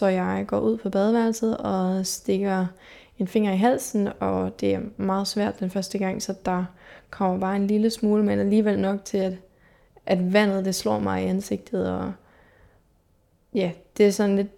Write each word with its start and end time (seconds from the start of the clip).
så 0.00 0.06
jeg 0.06 0.44
går 0.46 0.60
ud 0.60 0.76
på 0.76 0.90
badeværelset 0.90 1.56
og 1.56 2.06
stikker 2.06 2.66
en 3.18 3.26
finger 3.26 3.52
i 3.52 3.56
halsen, 3.56 4.08
og 4.20 4.60
det 4.60 4.74
er 4.74 4.80
meget 4.96 5.28
svært 5.28 5.60
den 5.60 5.70
første 5.70 5.98
gang, 5.98 6.22
så 6.22 6.34
der 6.44 6.64
kommer 7.10 7.40
bare 7.40 7.56
en 7.56 7.66
lille 7.66 7.90
smule, 7.90 8.24
men 8.24 8.38
alligevel 8.38 8.78
nok 8.78 9.04
til, 9.04 9.18
at, 9.18 9.32
at 10.06 10.32
vandet 10.32 10.64
det 10.64 10.74
slår 10.74 10.98
mig 10.98 11.24
i 11.24 11.26
ansigtet, 11.26 11.90
og 11.90 12.12
ja, 13.54 13.70
det 13.96 14.06
er 14.06 14.10
sådan 14.10 14.36
lidt, 14.36 14.48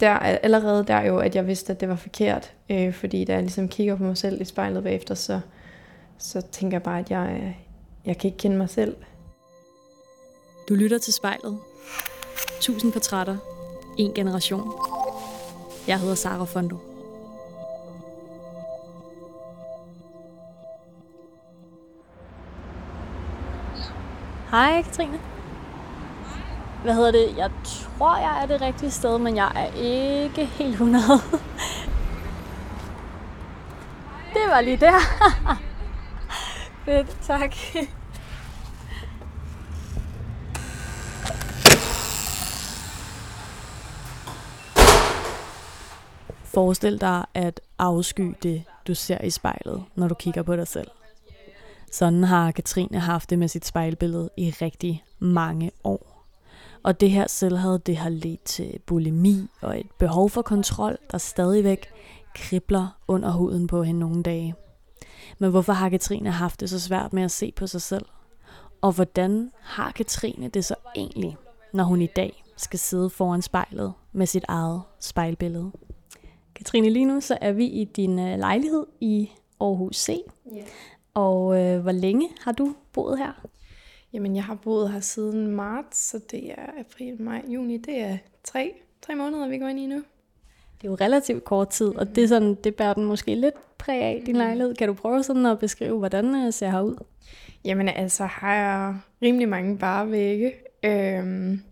der, 0.00 0.10
allerede 0.18 0.84
der 0.84 1.00
jo, 1.00 1.18
at 1.18 1.34
jeg 1.34 1.46
vidste, 1.46 1.72
at 1.72 1.80
det 1.80 1.88
var 1.88 1.96
forkert, 1.96 2.52
øh, 2.70 2.92
fordi 2.92 3.24
da 3.24 3.32
jeg 3.32 3.42
ligesom 3.42 3.68
kigger 3.68 3.96
på 3.96 4.02
mig 4.02 4.16
selv 4.16 4.40
i 4.40 4.44
spejlet 4.44 4.82
bagefter, 4.82 5.14
så, 5.14 5.40
så 6.18 6.40
tænker 6.40 6.74
jeg 6.74 6.82
bare, 6.82 6.98
at 6.98 7.10
jeg, 7.10 7.56
jeg 8.04 8.18
kan 8.18 8.28
ikke 8.28 8.38
kende 8.38 8.56
mig 8.56 8.70
selv. 8.70 8.96
Du 10.68 10.74
lytter 10.74 10.98
til 10.98 11.12
spejlet. 11.12 11.58
Tusind 12.60 12.92
portrætter. 12.92 13.55
En 13.96 14.14
generation. 14.14 14.72
Jeg 15.86 16.00
hedder 16.00 16.14
Sara 16.14 16.44
Fondo. 16.44 16.76
Hej 24.50 24.82
Katrine. 24.82 25.20
Hvad 26.82 26.94
hedder 26.94 27.10
det? 27.12 27.36
Jeg 27.36 27.50
tror, 27.64 28.16
jeg 28.16 28.42
er 28.42 28.46
det 28.46 28.60
rigtige 28.60 28.90
sted, 28.90 29.18
men 29.18 29.36
jeg 29.36 29.52
er 29.54 29.66
ikke 29.82 30.44
helt 30.44 30.72
100. 30.72 31.04
Det 34.34 34.42
var 34.48 34.60
lige 34.60 34.76
der. 34.76 34.98
Fedt, 36.84 37.16
tak. 37.22 37.54
Forestil 46.56 47.00
dig 47.00 47.24
at 47.34 47.60
afsky 47.78 48.34
det, 48.42 48.64
du 48.86 48.94
ser 48.94 49.20
i 49.20 49.30
spejlet, 49.30 49.84
når 49.94 50.08
du 50.08 50.14
kigger 50.14 50.42
på 50.42 50.56
dig 50.56 50.68
selv. 50.68 50.90
Sådan 51.92 52.24
har 52.24 52.50
Katrine 52.50 52.98
haft 52.98 53.30
det 53.30 53.38
med 53.38 53.48
sit 53.48 53.66
spejlbillede 53.66 54.30
i 54.36 54.50
rigtig 54.50 55.04
mange 55.18 55.70
år. 55.84 56.26
Og 56.82 57.00
det 57.00 57.10
her 57.10 57.26
selvhed, 57.28 57.78
det 57.78 57.96
har 57.96 58.08
ledt 58.08 58.44
til 58.44 58.78
bulimi 58.86 59.48
og 59.62 59.80
et 59.80 59.90
behov 59.98 60.30
for 60.30 60.42
kontrol, 60.42 60.98
der 61.12 61.18
stadigvæk 61.18 61.90
kribler 62.34 62.98
under 63.08 63.30
huden 63.30 63.66
på 63.66 63.82
hende 63.82 64.00
nogle 64.00 64.22
dage. 64.22 64.54
Men 65.38 65.50
hvorfor 65.50 65.72
har 65.72 65.88
Katrine 65.88 66.30
haft 66.30 66.60
det 66.60 66.70
så 66.70 66.80
svært 66.80 67.12
med 67.12 67.22
at 67.22 67.30
se 67.30 67.52
på 67.56 67.66
sig 67.66 67.82
selv? 67.82 68.06
Og 68.80 68.92
hvordan 68.92 69.50
har 69.60 69.90
Katrine 69.90 70.48
det 70.48 70.64
så 70.64 70.74
egentlig, 70.96 71.36
når 71.72 71.84
hun 71.84 72.02
i 72.02 72.08
dag 72.16 72.44
skal 72.56 72.78
sidde 72.78 73.10
foran 73.10 73.42
spejlet 73.42 73.92
med 74.12 74.26
sit 74.26 74.44
eget 74.48 74.82
spejlbillede? 75.00 75.72
Katrine, 76.56 76.90
lige 76.90 77.04
nu 77.04 77.20
så 77.20 77.38
er 77.40 77.52
vi 77.52 77.64
i 77.64 77.84
din 77.84 78.18
øh, 78.18 78.38
lejlighed 78.38 78.86
i 79.00 79.30
Aarhus 79.60 79.96
C. 79.96 80.08
Yeah. 80.54 80.66
Og 81.14 81.60
øh, 81.60 81.80
hvor 81.80 81.92
længe 81.92 82.28
har 82.40 82.52
du 82.52 82.74
boet 82.92 83.18
her? 83.18 83.46
Jamen, 84.12 84.36
jeg 84.36 84.44
har 84.44 84.54
boet 84.54 84.92
her 84.92 85.00
siden 85.00 85.46
marts, 85.46 85.98
så 85.98 86.20
det 86.30 86.50
er 86.50 86.66
april, 86.78 87.22
maj, 87.22 87.42
juni. 87.48 87.76
Det 87.76 88.00
er 88.00 88.18
tre, 88.44 88.72
tre 89.02 89.14
måneder, 89.14 89.48
vi 89.48 89.58
går 89.58 89.68
ind 89.68 89.80
i 89.80 89.86
nu. 89.86 89.96
Det 90.80 90.86
er 90.86 90.90
jo 90.90 90.94
relativt 90.94 91.44
kort 91.44 91.68
tid, 91.68 91.86
og 91.96 92.14
det, 92.14 92.24
er 92.24 92.28
sådan, 92.28 92.54
det 92.54 92.74
bærer 92.74 92.94
den 92.94 93.04
måske 93.04 93.34
lidt 93.34 93.78
præg 93.78 94.02
af, 94.02 94.22
din 94.26 94.36
lejlighed. 94.36 94.74
Kan 94.74 94.88
du 94.88 94.94
prøve 94.94 95.22
sådan 95.22 95.46
at 95.46 95.58
beskrive, 95.58 95.98
hvordan 95.98 96.34
det 96.34 96.46
øh, 96.46 96.52
ser 96.52 96.70
her 96.70 96.80
ud? 96.80 96.96
Jamen 97.64 97.88
altså, 97.88 98.24
har 98.24 98.54
jeg 98.54 98.96
rimelig 99.22 99.48
mange 99.48 99.78
bare 99.78 100.10
vægge. 100.10 100.52
Øhm, 100.84 101.62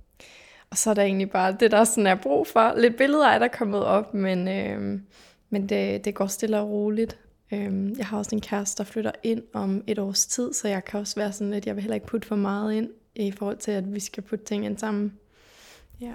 og 0.74 0.78
så 0.78 0.90
er 0.90 0.94
der 0.94 1.02
egentlig 1.02 1.30
bare 1.30 1.56
det, 1.60 1.70
der 1.70 1.84
sådan 1.84 2.06
er 2.06 2.14
brug 2.14 2.46
for. 2.46 2.74
Lidt 2.76 2.96
billeder 2.96 3.26
er 3.28 3.38
der 3.38 3.48
kommet 3.48 3.84
op, 3.84 4.14
men, 4.14 4.48
øhm, 4.48 5.02
men 5.50 5.68
det, 5.68 6.04
det 6.04 6.14
går 6.14 6.26
stille 6.26 6.58
og 6.58 6.70
roligt. 6.70 7.18
Øhm, 7.52 7.94
jeg 7.98 8.06
har 8.06 8.18
også 8.18 8.30
en 8.34 8.40
kæreste, 8.40 8.78
der 8.78 8.84
flytter 8.84 9.10
ind 9.22 9.42
om 9.52 9.84
et 9.86 9.98
års 9.98 10.26
tid, 10.26 10.52
så 10.52 10.68
jeg 10.68 10.84
kan 10.84 11.00
også 11.00 11.16
være 11.16 11.32
sådan 11.32 11.50
lidt, 11.50 11.66
jeg 11.66 11.74
vil 11.74 11.82
heller 11.82 11.94
ikke 11.94 12.06
putte 12.06 12.28
for 12.28 12.36
meget 12.36 12.74
ind, 12.74 12.88
i 13.14 13.30
forhold 13.30 13.56
til, 13.56 13.70
at 13.70 13.94
vi 13.94 14.00
skal 14.00 14.22
putte 14.22 14.44
ting 14.44 14.64
ind 14.64 14.78
sammen. 14.78 15.12
Ja. 16.00 16.12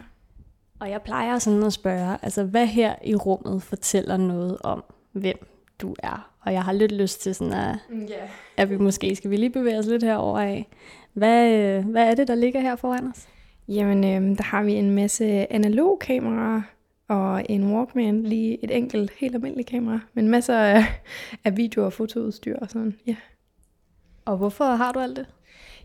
Og 0.79 0.89
jeg 0.89 1.01
plejer 1.01 1.39
sådan 1.39 1.63
at 1.63 1.73
spørge, 1.73 2.17
altså 2.21 2.43
hvad 2.43 2.65
her 2.65 2.95
i 3.03 3.15
rummet 3.15 3.63
fortæller 3.63 4.17
noget 4.17 4.57
om, 4.63 4.83
hvem 5.11 5.47
du 5.81 5.95
er? 6.03 6.31
Og 6.41 6.53
jeg 6.53 6.63
har 6.63 6.71
lidt 6.71 6.91
lyst 6.91 7.21
til 7.21 7.35
sådan 7.35 7.53
at, 7.53 7.75
yeah. 7.93 8.29
at 8.57 8.69
vi 8.69 8.77
måske 8.77 9.15
skal 9.15 9.31
vi 9.31 9.37
lige 9.37 9.49
bevæge 9.49 9.79
os 9.79 9.85
lidt 9.85 10.03
herover 10.03 10.39
af. 10.39 10.67
Hvad, 11.13 11.51
øh, 11.53 11.85
hvad 11.85 12.09
er 12.09 12.15
det, 12.15 12.27
der 12.27 12.35
ligger 12.35 12.59
her 12.59 12.75
foran 12.75 13.07
os? 13.07 13.27
Jamen, 13.69 14.03
øh, 14.03 14.37
der 14.37 14.43
har 14.43 14.63
vi 14.63 14.73
en 14.73 14.91
masse 14.91 15.53
analog 15.53 15.99
kameraer, 15.99 16.61
og 17.07 17.45
en 17.49 17.73
Walkman, 17.73 18.23
lige 18.23 18.63
et 18.63 18.77
enkelt, 18.77 19.11
helt 19.17 19.35
almindeligt 19.35 19.69
kamera, 19.69 19.99
men 20.13 20.27
masser 20.27 20.57
af, 20.57 20.83
af 21.45 21.57
video- 21.57 21.85
og 21.85 21.93
fotoudstyr 21.93 22.57
og 22.59 22.69
sådan, 22.69 22.95
ja. 23.07 23.15
Og 24.25 24.37
hvorfor 24.37 24.65
har 24.65 24.91
du 24.91 24.99
alt 24.99 25.17
det? 25.17 25.25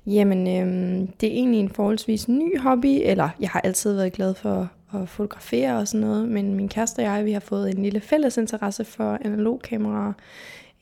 Jamen, 0.06 0.46
øhm, 0.46 1.06
det 1.06 1.28
er 1.28 1.32
egentlig 1.32 1.60
en 1.60 1.68
forholdsvis 1.68 2.28
ny 2.28 2.58
hobby, 2.60 3.00
eller 3.02 3.28
jeg 3.40 3.50
har 3.50 3.60
altid 3.60 3.94
været 3.94 4.12
glad 4.12 4.34
for 4.34 4.70
at 4.94 5.08
fotografere 5.08 5.78
og 5.78 5.88
sådan 5.88 6.06
noget, 6.06 6.28
men 6.28 6.54
min 6.54 6.68
kæreste 6.68 7.00
og 7.00 7.04
jeg, 7.04 7.24
vi 7.24 7.32
har 7.32 7.40
fået 7.40 7.70
en 7.70 7.82
lille 7.82 8.00
fælles 8.00 8.36
interesse 8.36 8.84
for 8.84 9.18
analogkameraer, 9.24 10.12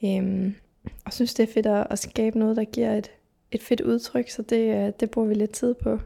øhm, 0.04 0.54
og 1.04 1.12
synes, 1.12 1.34
det 1.34 1.48
er 1.48 1.52
fedt 1.52 1.66
at, 1.66 1.86
at 1.90 1.98
skabe 1.98 2.38
noget, 2.38 2.56
der 2.56 2.64
giver 2.64 2.94
et, 2.94 3.10
et 3.52 3.62
fedt 3.62 3.80
udtryk, 3.80 4.30
så 4.30 4.42
det, 4.42 4.86
øh, 4.86 4.92
det 5.00 5.10
bruger 5.10 5.28
vi 5.28 5.34
lidt 5.34 5.52
tid 5.52 5.74
på. 5.74 5.98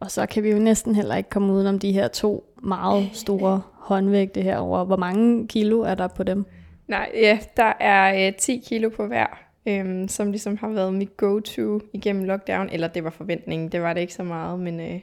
Og 0.00 0.10
så 0.10 0.26
kan 0.26 0.42
vi 0.42 0.50
jo 0.50 0.58
næsten 0.58 0.94
heller 0.94 1.16
ikke 1.16 1.30
komme 1.30 1.52
udenom 1.52 1.78
de 1.78 1.92
her 1.92 2.08
to 2.08 2.54
meget 2.62 3.10
store 3.24 3.62
håndvægte 3.72 4.42
herover. 4.42 4.84
Hvor 4.84 4.96
mange 4.96 5.48
kilo 5.48 5.80
er 5.80 5.94
der 5.94 6.08
på 6.08 6.22
dem? 6.22 6.44
Nej, 6.88 7.10
ja, 7.14 7.38
der 7.56 7.72
er 7.80 8.28
øh, 8.28 8.34
10 8.34 8.62
kilo 8.66 8.88
på 8.88 9.06
hver, 9.06 9.26
øhm, 9.66 10.08
som 10.08 10.30
ligesom 10.30 10.56
har 10.56 10.68
været 10.68 10.94
mit 10.94 11.16
go-to 11.16 11.80
igennem 11.92 12.24
lockdown. 12.24 12.68
Eller 12.72 12.88
det 12.88 13.04
var 13.04 13.10
forventningen, 13.10 13.68
det 13.68 13.82
var 13.82 13.92
det 13.92 14.00
ikke 14.00 14.14
så 14.14 14.22
meget, 14.22 14.60
men 14.60 14.80
øh, 14.80 15.00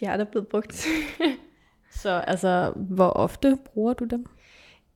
de 0.00 0.04
er 0.06 0.16
der 0.16 0.24
blevet 0.24 0.48
brugt. 0.48 0.86
så 2.02 2.10
altså, 2.10 2.72
hvor 2.76 3.08
ofte 3.08 3.58
bruger 3.64 3.92
du 3.92 4.04
dem? 4.04 4.26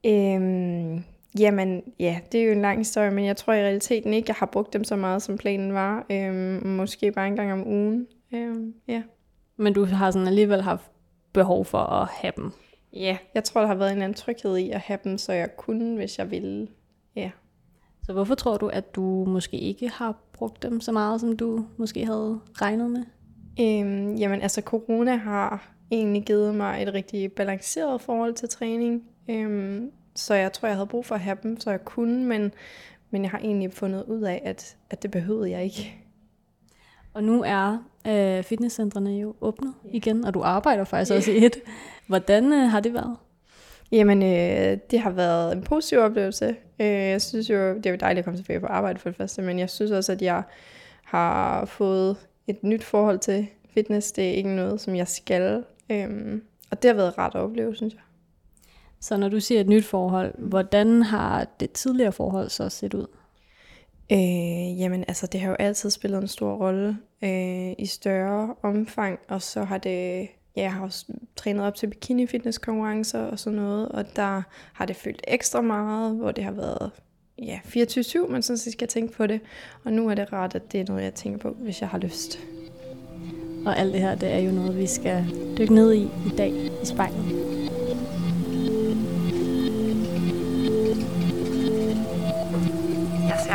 Øhm, 0.07 1.05
jamen, 1.39 1.83
ja, 1.99 2.21
det 2.33 2.41
er 2.41 2.45
jo 2.45 2.53
en 2.53 2.63
lang 2.63 2.79
historie, 2.79 3.11
men 3.11 3.25
jeg 3.25 3.37
tror 3.37 3.53
i 3.53 3.63
realiteten 3.63 4.15
ikke, 4.15 4.29
jeg 4.29 4.37
har 4.39 4.47
brugt 4.47 4.73
dem 4.73 4.85
så 4.85 4.97
meget, 4.97 5.23
som 5.23 5.39
planen 5.39 5.75
var. 5.75 6.07
Øhm, 6.11 6.67
måske 6.67 7.13
bare 7.13 7.27
en 7.27 7.37
gang 7.37 7.53
om 7.53 7.67
ugen. 7.67 8.07
Øhm, 8.35 8.75
ja. 8.89 9.03
Men 9.61 9.73
du 9.73 9.85
har 9.85 10.11
sådan 10.11 10.29
alligevel 10.29 10.63
haft 10.63 10.91
behov 11.33 11.65
for 11.65 11.79
at 11.79 12.09
have 12.09 12.33
dem. 12.37 12.53
Ja, 12.93 13.19
jeg 13.35 13.45
tror, 13.45 13.61
der 13.61 13.69
har 13.69 13.75
været 13.75 13.93
en 13.93 14.03
anden 14.03 14.15
tryghed 14.15 14.57
i 14.57 14.71
at 14.71 14.81
have 14.81 14.99
dem, 15.05 15.19
så 15.19 15.33
jeg 15.33 15.57
kunne, 15.57 15.97
hvis 15.97 16.19
jeg 16.19 16.31
ville. 16.31 16.69
Ja. 17.17 17.31
Så 18.03 18.13
hvorfor 18.13 18.35
tror 18.35 18.57
du, 18.57 18.69
at 18.69 18.95
du 18.95 19.25
måske 19.25 19.59
ikke 19.59 19.89
har 19.89 20.19
brugt 20.33 20.63
dem 20.63 20.81
så 20.81 20.93
meget, 20.93 21.21
som 21.21 21.37
du 21.37 21.67
måske 21.77 22.07
havde 22.07 22.41
regnet 22.55 22.91
med? 22.91 23.05
Øhm, 23.61 24.15
jamen 24.15 24.43
altså, 24.43 24.61
corona 24.61 25.17
har 25.17 25.73
egentlig 25.91 26.23
givet 26.23 26.55
mig 26.55 26.83
et 26.83 26.95
rigtig 26.95 27.33
balanceret 27.33 28.01
forhold 28.01 28.35
til 28.35 28.49
træning. 28.49 29.05
Øhm, 29.31 29.91
så 30.15 30.35
jeg 30.35 30.53
tror, 30.53 30.69
jeg 30.69 30.77
havde 30.77 30.87
brug 30.87 31.07
for 31.07 31.15
at 31.15 31.21
have 31.21 31.39
dem, 31.43 31.61
så 31.61 31.71
jeg 31.71 31.85
kunne, 31.85 32.25
men, 32.25 32.53
men 33.11 33.23
jeg 33.23 33.31
har 33.31 33.39
egentlig 33.39 33.73
fundet 33.73 34.05
ud 34.05 34.23
af, 34.23 34.43
at, 34.45 34.77
at 34.91 35.03
det 35.03 35.11
behøvede 35.11 35.51
jeg 35.51 35.65
ikke. 35.65 35.97
Og 37.15 37.25
nu 37.25 37.43
er 37.47 37.90
øh, 38.07 38.43
fitnesscentrene 38.43 39.11
jo 39.11 39.35
åbnet 39.41 39.75
igen, 39.93 40.25
og 40.25 40.35
du 40.35 40.43
arbejder 40.43 40.85
faktisk 40.85 41.13
også 41.13 41.31
i 41.31 41.45
et. 41.45 41.57
Hvordan 42.07 42.53
øh, 42.53 42.71
har 42.71 42.81
det 42.81 42.95
været? 42.95 43.17
Jamen, 43.93 44.23
øh, 44.23 44.79
det 44.91 45.01
har 45.01 45.11
været 45.11 45.53
en 45.53 45.63
positiv 45.63 45.99
oplevelse. 45.99 46.57
Øh, 46.81 46.87
jeg 46.87 47.23
synes 47.23 47.51
jo, 47.51 47.75
det 47.75 47.87
er 47.87 47.91
jo 47.91 47.97
dejligt 48.01 48.19
at 48.19 48.25
komme 48.25 48.39
tilbage 48.39 48.61
på 48.61 48.67
arbejde 48.67 48.99
for 48.99 49.09
det 49.09 49.17
første, 49.17 49.43
men 49.43 49.59
jeg 49.59 49.71
synes 49.71 49.91
også, 49.91 50.13
at 50.13 50.23
jeg 50.23 50.43
har 51.05 51.65
fået 51.65 52.17
et 52.47 52.63
nyt 52.63 52.85
forhold 52.85 53.19
til 53.19 53.47
fitness. 53.75 54.13
Det 54.13 54.29
er 54.29 54.33
ikke 54.33 54.57
noget, 54.57 54.81
som 54.81 54.97
jeg 54.97 55.09
skal. 55.09 55.65
Øh, 55.91 56.41
og 56.71 56.83
det 56.83 56.89
har 56.89 56.95
været 56.95 57.19
ret 57.19 57.35
at 57.35 57.41
opleve, 57.41 57.77
synes 57.77 57.95
jeg. 57.95 58.03
Så 59.01 59.17
når 59.17 59.29
du 59.29 59.41
siger 59.41 59.61
et 59.61 59.69
nyt 59.69 59.85
forhold, 59.85 60.35
hvordan 60.39 61.03
har 61.03 61.47
det 61.61 61.73
tidligere 61.73 62.13
forhold 62.13 62.49
så 62.49 62.69
set 62.69 62.95
ud? 62.95 63.07
Øh, 64.13 64.81
jamen 64.81 65.05
altså, 65.09 65.27
det 65.27 65.41
har 65.41 65.49
jo 65.49 65.57
altid 65.59 65.91
spillet 65.91 66.23
en 66.23 66.29
stor 66.29 66.55
rolle 66.55 66.97
øh, 67.25 67.73
i 67.79 67.87
større 67.87 68.55
omfang, 68.63 69.19
og 69.29 69.43
så 69.43 69.65
har 69.65 69.79
det, 69.79 70.29
ja, 70.57 70.63
jeg 70.63 70.73
har 70.73 70.85
også 70.85 71.07
trænet 71.37 71.65
op 71.65 71.75
til 71.75 71.87
bikini 71.87 72.27
fitness 72.27 72.59
konkurrencer 72.59 73.21
og 73.21 73.39
sådan 73.39 73.59
noget, 73.59 73.89
og 73.89 74.17
der 74.17 74.43
har 74.73 74.87
det 74.87 74.97
følt 74.97 75.23
ekstra 75.29 75.61
meget, 75.61 76.17
hvor 76.17 76.33
det 76.33 76.45
har 76.45 76.53
været 76.53 76.91
ja, 77.39 77.61
24-7, 77.67 78.31
man 78.31 78.43
sådan 78.43 78.59
set 78.59 78.73
skal 78.73 78.89
tænke 78.89 79.13
på 79.13 79.27
det, 79.27 79.41
og 79.85 79.93
nu 79.93 80.09
er 80.09 80.15
det 80.15 80.33
rart, 80.33 80.55
at 80.55 80.73
det 80.73 80.81
er 80.81 80.85
noget, 80.89 81.03
jeg 81.03 81.15
tænker 81.15 81.39
på, 81.39 81.51
hvis 81.51 81.81
jeg 81.81 81.89
har 81.89 81.99
lyst. 81.99 82.39
Og 83.67 83.79
alt 83.79 83.93
det 83.93 84.01
her, 84.01 84.15
det 84.15 84.29
er 84.29 84.39
jo 84.39 84.51
noget, 84.51 84.79
vi 84.79 84.87
skal 84.87 85.25
dykke 85.59 85.75
ned 85.75 85.93
i 85.93 86.03
i 86.03 86.37
dag 86.39 86.51
i 86.51 86.71
spejlet. 86.85 87.50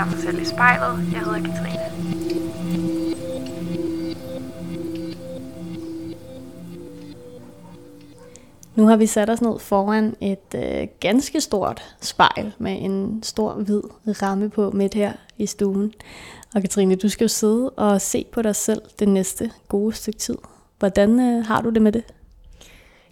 Ser 0.06 0.12
mig 0.12 0.24
selv 0.24 0.42
i 0.42 0.46
spejlet. 0.46 1.13
Jeg 1.13 1.19
hedder 1.19 1.40
Katrine. 1.40 1.80
Nu 8.75 8.88
har 8.88 8.96
vi 8.96 9.06
sat 9.06 9.30
os 9.30 9.42
ned 9.42 9.60
foran 9.60 10.16
et 10.22 10.56
øh, 10.56 10.88
ganske 11.00 11.42
stort 11.42 11.96
spejl 12.02 12.54
med 12.57 12.78
en 12.81 13.24
stor 13.24 13.54
hvid 13.54 13.81
ramme 14.22 14.50
på 14.50 14.72
midt 14.72 14.94
her 14.94 15.13
i 15.38 15.46
stuen. 15.46 15.94
Og 16.56 16.62
Katrine, 16.62 16.96
du 16.96 17.10
skal 17.10 17.25
jo 17.25 17.30
sidde 17.30 17.69
og 17.69 18.02
se 18.02 18.25
på 18.31 18.42
dig 18.42 18.56
selv 18.56 18.81
det 19.00 19.07
næste 19.07 19.52
gode 19.68 19.94
stykke 19.94 20.19
tid. 20.19 20.38
Hvordan 20.80 21.19
øh, 21.19 21.46
har 21.46 21.62
du 21.62 21.69
det 21.69 21.81
med 21.81 21.92
det? 21.92 22.04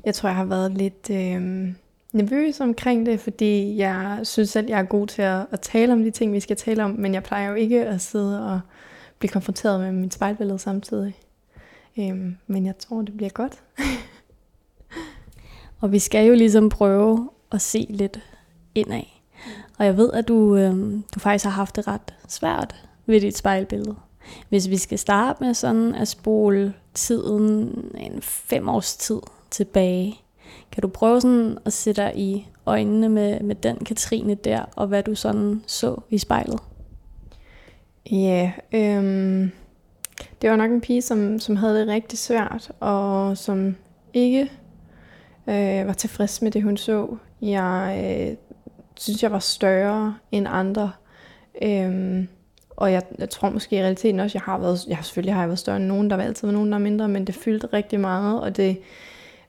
Jeg 0.06 0.16
tror, 0.16 0.30
jeg 0.30 0.36
har 0.36 0.46
været 0.46 0.72
lidt 0.72 1.10
øh, 1.10 1.74
nervøs 2.14 2.60
omkring 2.60 3.06
det, 3.06 3.20
fordi 3.20 3.78
jeg 3.78 4.20
synes 4.24 4.50
selv, 4.50 4.70
jeg 4.70 4.80
er 4.80 4.84
god 4.84 5.08
til 5.08 5.22
at, 5.22 5.46
at 5.52 5.60
tale 5.60 5.94
om 5.94 6.04
de 6.04 6.12
ting, 6.12 6.34
vi 6.34 6.40
skal 6.40 6.58
tale 6.58 6.84
om, 6.84 6.92
men 6.92 7.14
jeg 7.14 7.24
plejer 7.24 7.50
jo 7.50 7.56
ikke 7.56 7.86
at 7.86 8.02
sidde 8.02 8.54
og 8.54 8.60
blive 9.20 9.30
konfronteret 9.30 9.80
med 9.80 9.92
mit 9.92 10.14
spejlbillede 10.14 10.60
samtidig. 10.60 11.16
Øhm, 12.00 12.38
men 12.48 12.66
jeg 12.66 12.78
tror, 12.78 13.02
det 13.02 13.18
bliver 13.18 13.30
godt. 13.30 13.64
Og 15.82 15.92
vi 15.92 16.00
skal 16.00 16.28
jo 16.28 16.34
ligesom 16.34 16.70
prøve 16.70 17.30
at 17.52 17.62
se 17.62 17.86
lidt 17.90 18.20
indad. 18.76 19.04
Og 19.78 19.86
jeg 19.86 19.98
ved, 19.98 20.14
at 20.14 20.28
du, 20.28 20.58
øhm, 20.58 21.04
du 21.16 21.20
faktisk 21.20 21.46
har 21.46 21.52
haft 21.52 21.76
det 21.76 21.88
ret 21.88 22.14
svært 22.28 22.76
ved 23.06 23.22
dit 23.22 23.38
spejlbillede. 23.38 23.96
Hvis 24.50 24.70
vi 24.70 24.78
skal 24.78 25.00
starte 25.00 25.44
med 25.44 25.54
sådan 25.54 25.96
at 25.96 26.08
spole 26.08 26.74
tiden 26.94 27.72
en 27.98 28.22
fem 28.22 28.70
års 28.70 28.98
tid 28.98 29.20
tilbage, 29.52 30.23
kan 30.74 30.82
du 30.82 30.88
prøve 30.88 31.22
sådan 31.22 31.58
at 31.66 31.74
sætte 31.74 32.02
dig 32.02 32.14
i 32.16 32.48
øjnene 32.66 33.10
med, 33.10 33.40
med 33.40 33.56
den 33.56 33.78
Katrine 33.78 34.36
der, 34.36 34.66
og 34.76 34.88
hvad 34.88 35.04
du 35.04 35.16
sådan 35.16 35.64
så 35.68 35.96
i 36.10 36.18
spejlet? 36.18 36.60
Ja, 38.12 38.52
yeah, 38.74 38.98
øhm, 38.98 39.52
det 40.42 40.50
var 40.50 40.56
nok 40.56 40.72
en 40.72 40.82
pige, 40.82 41.02
som, 41.02 41.40
som 41.40 41.56
havde 41.56 41.80
det 41.80 41.88
rigtig 41.88 42.20
svært, 42.20 42.72
og 42.80 43.38
som 43.38 43.76
ikke 44.14 44.52
øh, 45.48 45.88
var 45.88 45.94
tilfreds 45.94 46.42
med 46.42 46.52
det, 46.52 46.64
hun 46.64 46.78
så. 46.78 47.18
Jeg 47.42 48.04
øh, 48.04 48.38
synes, 48.96 49.24
jeg 49.24 49.32
var 49.32 49.40
større 49.40 50.16
end 50.32 50.48
andre. 50.50 50.92
Øhm, 51.62 52.28
og 52.70 52.92
jeg, 52.92 53.02
jeg 53.20 53.30
tror 53.30 53.50
måske 53.50 53.76
i 53.76 53.82
realiteten 53.82 54.20
også, 54.20 54.38
jeg 54.38 54.44
har 54.44 54.58
været, 54.58 54.88
jeg 54.88 54.98
selvfølgelig 55.02 55.34
har 55.34 55.42
jeg 55.42 55.50
været 55.50 55.60
større 55.60 55.78
end 55.78 55.86
nogen, 55.86 56.10
der 56.10 56.16
var 56.16 56.24
altid 56.24 56.52
nogen, 56.52 56.72
der 56.72 56.78
er 56.78 56.82
mindre, 56.82 57.08
men 57.08 57.28
det 57.28 57.36
fyldte 57.36 57.68
rigtig 57.74 58.00
meget, 58.00 58.42
og 58.42 58.58
det 58.58 58.78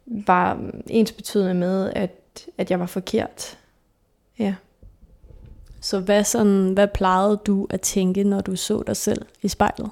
var 0.06 0.70
ens 0.86 1.12
betydende 1.12 1.54
med, 1.54 1.92
at, 1.96 2.46
at 2.58 2.70
jeg 2.70 2.80
var 2.80 2.86
forkert. 2.86 3.58
Ja. 4.38 4.54
Så 5.80 6.00
hvad, 6.00 6.24
sådan, 6.24 6.72
hvad 6.72 6.88
plejede 6.88 7.40
du 7.46 7.66
at 7.70 7.80
tænke, 7.80 8.24
når 8.24 8.40
du 8.40 8.56
så 8.56 8.82
dig 8.86 8.96
selv 8.96 9.26
i 9.42 9.48
spejlet? 9.48 9.90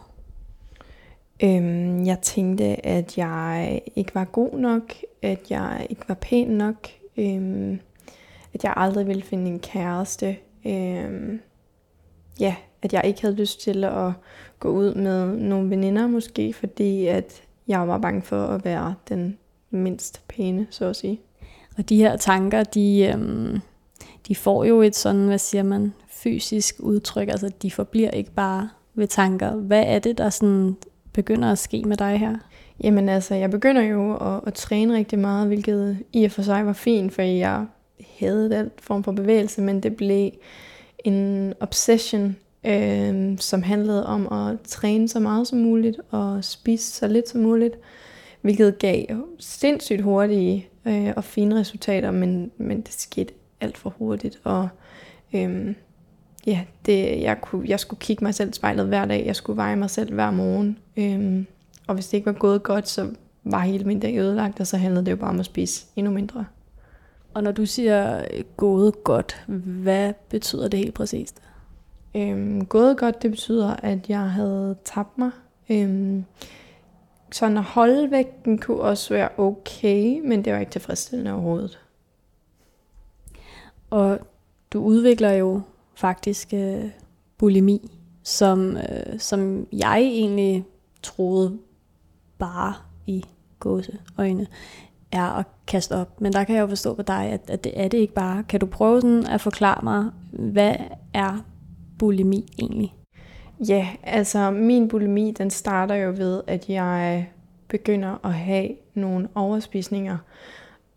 Øhm, 1.42 2.06
jeg 2.06 2.18
tænkte, 2.22 2.86
at 2.86 3.18
jeg 3.18 3.80
ikke 3.96 4.14
var 4.14 4.24
god 4.24 4.58
nok, 4.58 4.94
at 5.22 5.50
jeg 5.50 5.86
ikke 5.90 6.08
var 6.08 6.14
pæn 6.14 6.48
nok, 6.48 6.88
øhm, 7.16 7.80
at 8.54 8.64
jeg 8.64 8.74
aldrig 8.76 9.06
ville 9.06 9.22
finde 9.22 9.50
en 9.50 9.60
kæreste. 9.60 10.36
Øhm, 10.66 11.40
ja, 12.40 12.56
at 12.82 12.92
jeg 12.92 13.04
ikke 13.04 13.20
havde 13.20 13.34
lyst 13.34 13.60
til 13.60 13.84
at 13.84 14.12
gå 14.58 14.68
ud 14.68 14.94
med 14.94 15.26
nogle 15.26 15.70
veninder 15.70 16.06
måske, 16.06 16.52
fordi 16.52 17.06
at 17.06 17.42
jeg 17.68 17.88
var 17.88 17.98
bange 17.98 18.22
for 18.22 18.46
at 18.46 18.64
være 18.64 18.94
den 19.08 19.38
mindst 19.72 20.28
pæne, 20.28 20.66
så 20.70 20.84
at 20.84 20.96
sige. 20.96 21.20
Og 21.78 21.88
de 21.88 21.96
her 21.96 22.16
tanker, 22.16 22.62
de, 22.62 23.12
øhm, 23.14 23.60
de 24.28 24.34
får 24.34 24.64
jo 24.64 24.82
et 24.82 24.96
sådan, 24.96 25.26
hvad 25.26 25.38
siger 25.38 25.62
man, 25.62 25.92
fysisk 26.08 26.76
udtryk, 26.78 27.28
altså 27.28 27.50
de 27.62 27.70
forbliver 27.70 28.10
ikke 28.10 28.30
bare 28.30 28.68
ved 28.94 29.06
tanker. 29.06 29.50
Hvad 29.50 29.84
er 29.86 29.98
det, 29.98 30.18
der 30.18 30.30
sådan 30.30 30.76
begynder 31.12 31.52
at 31.52 31.58
ske 31.58 31.82
med 31.82 31.96
dig 31.96 32.18
her? 32.18 32.36
Jamen 32.84 33.08
altså, 33.08 33.34
jeg 33.34 33.50
begynder 33.50 33.82
jo 33.82 34.16
at, 34.16 34.40
at 34.46 34.54
træne 34.54 34.94
rigtig 34.94 35.18
meget, 35.18 35.46
hvilket 35.46 35.98
i 36.12 36.24
og 36.24 36.30
for 36.30 36.42
sig 36.42 36.66
var 36.66 36.72
fint, 36.72 37.12
for 37.12 37.22
jeg 37.22 37.66
havde 38.18 38.50
den 38.50 38.70
form 38.78 39.04
for 39.04 39.12
bevægelse, 39.12 39.62
men 39.62 39.82
det 39.82 39.96
blev 39.96 40.30
en 41.04 41.54
obsession, 41.60 42.36
øh, 42.64 43.38
som 43.38 43.62
handlede 43.62 44.06
om 44.06 44.32
at 44.32 44.60
træne 44.60 45.08
så 45.08 45.20
meget 45.20 45.46
som 45.46 45.58
muligt 45.58 46.00
og 46.10 46.44
spise 46.44 46.92
så 46.92 47.08
lidt 47.08 47.28
som 47.28 47.40
muligt, 47.40 47.74
hvilket 48.42 48.78
gav 48.78 49.04
sindssygt 49.38 50.02
hurtige 50.02 50.68
øh, 50.84 51.12
og 51.16 51.24
fine 51.24 51.60
resultater, 51.60 52.10
men, 52.10 52.50
men 52.56 52.80
det 52.80 52.92
skete 52.92 53.34
alt 53.60 53.78
for 53.78 53.94
hurtigt, 53.98 54.40
og 54.44 54.68
øh, 55.34 55.74
ja, 56.46 56.60
det, 56.86 57.22
jeg, 57.22 57.40
kunne, 57.40 57.68
jeg 57.68 57.80
skulle 57.80 58.00
kigge 58.00 58.24
mig 58.24 58.34
selv 58.34 58.50
i 58.50 58.52
spejlet 58.52 58.86
hver 58.86 59.04
dag, 59.04 59.26
jeg 59.26 59.36
skulle 59.36 59.56
veje 59.56 59.76
mig 59.76 59.90
selv 59.90 60.14
hver 60.14 60.30
morgen, 60.30 60.78
øh, 60.96 61.44
og 61.86 61.94
hvis 61.94 62.08
det 62.08 62.16
ikke 62.16 62.26
var 62.26 62.32
gået 62.32 62.62
godt, 62.62 62.88
så 62.88 63.08
var 63.44 63.60
hele 63.60 63.84
min 63.84 64.00
dag 64.00 64.18
ødelagt, 64.18 64.60
og 64.60 64.66
så 64.66 64.76
handlede 64.76 65.04
det 65.04 65.10
jo 65.10 65.16
bare 65.16 65.30
om 65.30 65.40
at 65.40 65.46
spise 65.46 65.86
endnu 65.96 66.12
mindre. 66.12 66.44
Og 67.34 67.42
når 67.42 67.52
du 67.52 67.66
siger 67.66 68.24
gået 68.56 69.04
godt, 69.04 69.44
hvad 69.82 70.12
betyder 70.28 70.68
det 70.68 70.78
helt 70.78 70.94
præcist? 70.94 71.42
Øhm, 72.16 72.66
gået 72.66 72.98
godt, 72.98 73.22
det 73.22 73.30
betyder, 73.30 73.76
at 73.76 74.08
jeg 74.08 74.30
havde 74.30 74.76
tabt 74.84 75.18
mig. 75.18 75.30
Øhm, 75.70 76.24
sådan 77.32 77.56
at 77.56 77.64
holde 77.64 78.10
vægten 78.10 78.58
kunne 78.58 78.80
også 78.80 79.14
være 79.14 79.28
okay, 79.38 80.20
men 80.24 80.44
det 80.44 80.52
var 80.52 80.58
ikke 80.58 80.72
tilfredsstillende 80.72 81.32
overhovedet. 81.32 81.78
Og 83.90 84.18
du 84.72 84.82
udvikler 84.82 85.30
jo 85.30 85.60
faktisk 85.94 86.54
øh, 86.54 86.84
bulimi, 87.38 87.90
som, 88.22 88.76
øh, 88.76 89.18
som 89.18 89.66
jeg 89.72 89.98
egentlig 89.98 90.64
troede 91.02 91.58
bare 92.38 92.74
i 93.06 93.24
gåseøjne 93.60 94.46
er 95.12 95.24
at 95.24 95.46
kaste 95.66 95.96
op. 95.96 96.20
Men 96.20 96.32
der 96.32 96.44
kan 96.44 96.54
jeg 96.56 96.62
jo 96.62 96.66
forstå 96.66 96.94
på 96.94 97.02
dig, 97.02 97.24
at, 97.24 97.50
at 97.50 97.64
det 97.64 97.80
er 97.80 97.88
det 97.88 97.98
ikke 97.98 98.14
bare. 98.14 98.42
Kan 98.42 98.60
du 98.60 98.66
prøve 98.66 99.00
sådan 99.00 99.26
at 99.26 99.40
forklare 99.40 99.80
mig, 99.82 100.10
hvad 100.30 100.74
er 101.14 101.44
bulimi 101.98 102.46
egentlig? 102.58 102.94
Ja, 103.68 103.88
altså 104.02 104.50
min 104.50 104.88
bulimi, 104.88 105.34
den 105.38 105.50
starter 105.50 105.94
jo 105.94 106.10
ved, 106.16 106.42
at 106.46 106.68
jeg 106.68 107.28
begynder 107.68 108.26
at 108.26 108.34
have 108.34 108.68
nogle 108.94 109.28
overspisninger. 109.34 110.18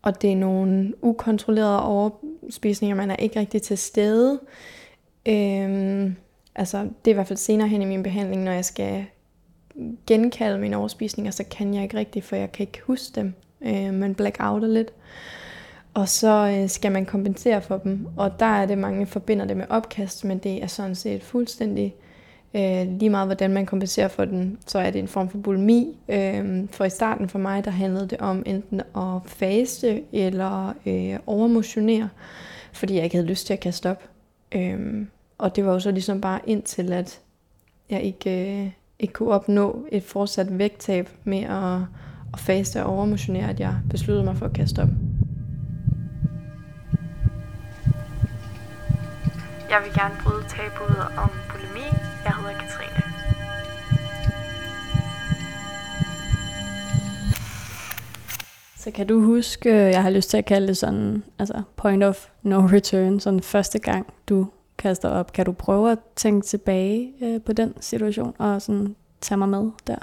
Og 0.02 0.22
det 0.22 0.32
er 0.32 0.36
nogle 0.36 0.92
ukontrollerede 1.02 1.82
overspisninger, 1.82 2.96
man 2.96 3.10
er 3.10 3.16
ikke 3.16 3.40
rigtig 3.40 3.62
til 3.62 3.78
stede. 3.78 4.40
Øhm, 5.28 6.16
altså 6.54 6.78
det 6.78 7.10
er 7.10 7.10
i 7.10 7.12
hvert 7.12 7.26
fald 7.26 7.36
senere 7.36 7.68
hen 7.68 7.82
i 7.82 7.84
min 7.84 8.02
behandling, 8.02 8.44
når 8.44 8.52
jeg 8.52 8.64
skal 8.64 9.04
genkalde 10.06 10.58
mine 10.58 10.76
overspisninger, 10.76 11.32
så 11.32 11.44
kan 11.44 11.74
jeg 11.74 11.82
ikke 11.82 11.96
rigtigt, 11.96 12.24
for 12.24 12.36
jeg 12.36 12.52
kan 12.52 12.66
ikke 12.66 12.80
huske 12.84 13.20
dem. 13.20 13.34
Øh, 13.62 13.94
man 13.94 14.14
blackouter 14.14 14.68
lidt. 14.68 14.92
Og 15.94 16.08
så 16.08 16.58
øh, 16.58 16.68
skal 16.68 16.92
man 16.92 17.06
kompensere 17.06 17.62
for 17.62 17.76
dem. 17.76 18.06
Og 18.16 18.40
der 18.40 18.46
er 18.46 18.66
det, 18.66 18.78
mange 18.78 19.06
forbinder 19.06 19.44
det 19.44 19.56
med 19.56 19.66
opkast, 19.68 20.24
men 20.24 20.38
det 20.38 20.62
er 20.62 20.66
sådan 20.66 20.94
set 20.94 21.22
fuldstændig 21.22 21.94
øh, 22.54 22.98
lige 22.98 23.10
meget, 23.10 23.28
hvordan 23.28 23.52
man 23.52 23.66
kompenserer 23.66 24.08
for 24.08 24.24
den, 24.24 24.58
så 24.66 24.78
er 24.78 24.90
det 24.90 24.98
en 24.98 25.08
form 25.08 25.28
for 25.28 25.38
bulimi. 25.38 25.98
Øh, 26.08 26.68
for 26.70 26.84
i 26.84 26.90
starten 26.90 27.28
for 27.28 27.38
mig, 27.38 27.64
der 27.64 27.70
handlede 27.70 28.08
det 28.08 28.18
om 28.18 28.42
enten 28.46 28.80
at 28.80 29.20
faste 29.26 30.02
eller 30.12 30.74
øh, 30.86 31.18
overmotionere, 31.26 32.08
fordi 32.72 32.94
jeg 32.94 33.04
ikke 33.04 33.16
havde 33.16 33.28
lyst 33.28 33.46
til 33.46 33.52
at 33.52 33.60
kaste 33.60 33.90
op. 33.90 34.02
Øh, 34.52 35.06
og 35.38 35.56
det 35.56 35.66
var 35.66 35.72
jo 35.72 35.80
så 35.80 35.90
ligesom 35.90 36.20
bare 36.20 36.40
indtil, 36.46 36.92
at 36.92 37.20
jeg 37.90 38.02
ikke, 38.02 38.60
øh, 38.62 38.70
ikke 38.98 39.14
kunne 39.14 39.30
opnå 39.30 39.86
et 39.92 40.02
fortsat 40.02 40.58
vægttab 40.58 41.08
med 41.24 41.42
at, 41.42 41.80
at 42.32 42.38
faste 42.38 42.84
og 42.84 42.96
overmotionere, 42.96 43.50
at 43.50 43.60
jeg 43.60 43.74
besluttede 43.90 44.24
mig 44.24 44.36
for 44.36 44.46
at 44.46 44.52
kaste 44.52 44.82
op. 44.82 44.88
Jeg 49.70 49.78
vil 49.84 49.92
gerne 49.94 50.14
bryde 50.24 50.44
tabuet 50.48 51.06
om. 51.18 51.45
Jeg 52.26 52.34
hedder 52.34 52.52
Katrine. 52.52 53.02
Så 58.76 58.90
kan 58.90 59.06
du 59.06 59.20
huske, 59.20 59.70
øh, 59.70 59.76
jeg 59.76 60.02
har 60.02 60.10
lyst 60.10 60.30
til 60.30 60.36
at 60.36 60.44
kalde 60.44 60.68
det 60.68 60.76
sådan, 60.76 61.22
altså 61.38 61.62
point 61.76 62.04
of 62.04 62.26
no 62.42 62.60
return, 62.60 63.20
sådan 63.20 63.40
første 63.40 63.78
gang 63.78 64.06
du 64.28 64.46
kaster 64.78 65.08
op. 65.08 65.32
Kan 65.32 65.46
du 65.46 65.52
prøve 65.52 65.92
at 65.92 65.98
tænke 66.16 66.46
tilbage 66.46 67.12
øh, 67.22 67.42
på 67.42 67.52
den 67.52 67.74
situation 67.80 68.34
og 68.38 68.62
sådan 68.62 68.96
tage 69.20 69.38
mig 69.38 69.48
med 69.48 69.70
der? 69.86 69.98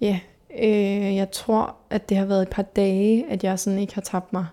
Ja, 0.00 0.20
øh, 0.58 1.16
jeg 1.16 1.30
tror, 1.30 1.76
at 1.90 2.08
det 2.08 2.16
har 2.16 2.24
været 2.24 2.42
et 2.42 2.50
par 2.50 2.62
dage, 2.62 3.30
at 3.30 3.44
jeg 3.44 3.58
sådan 3.58 3.78
ikke 3.78 3.94
har 3.94 4.02
tabt 4.02 4.32
mig. 4.32 4.46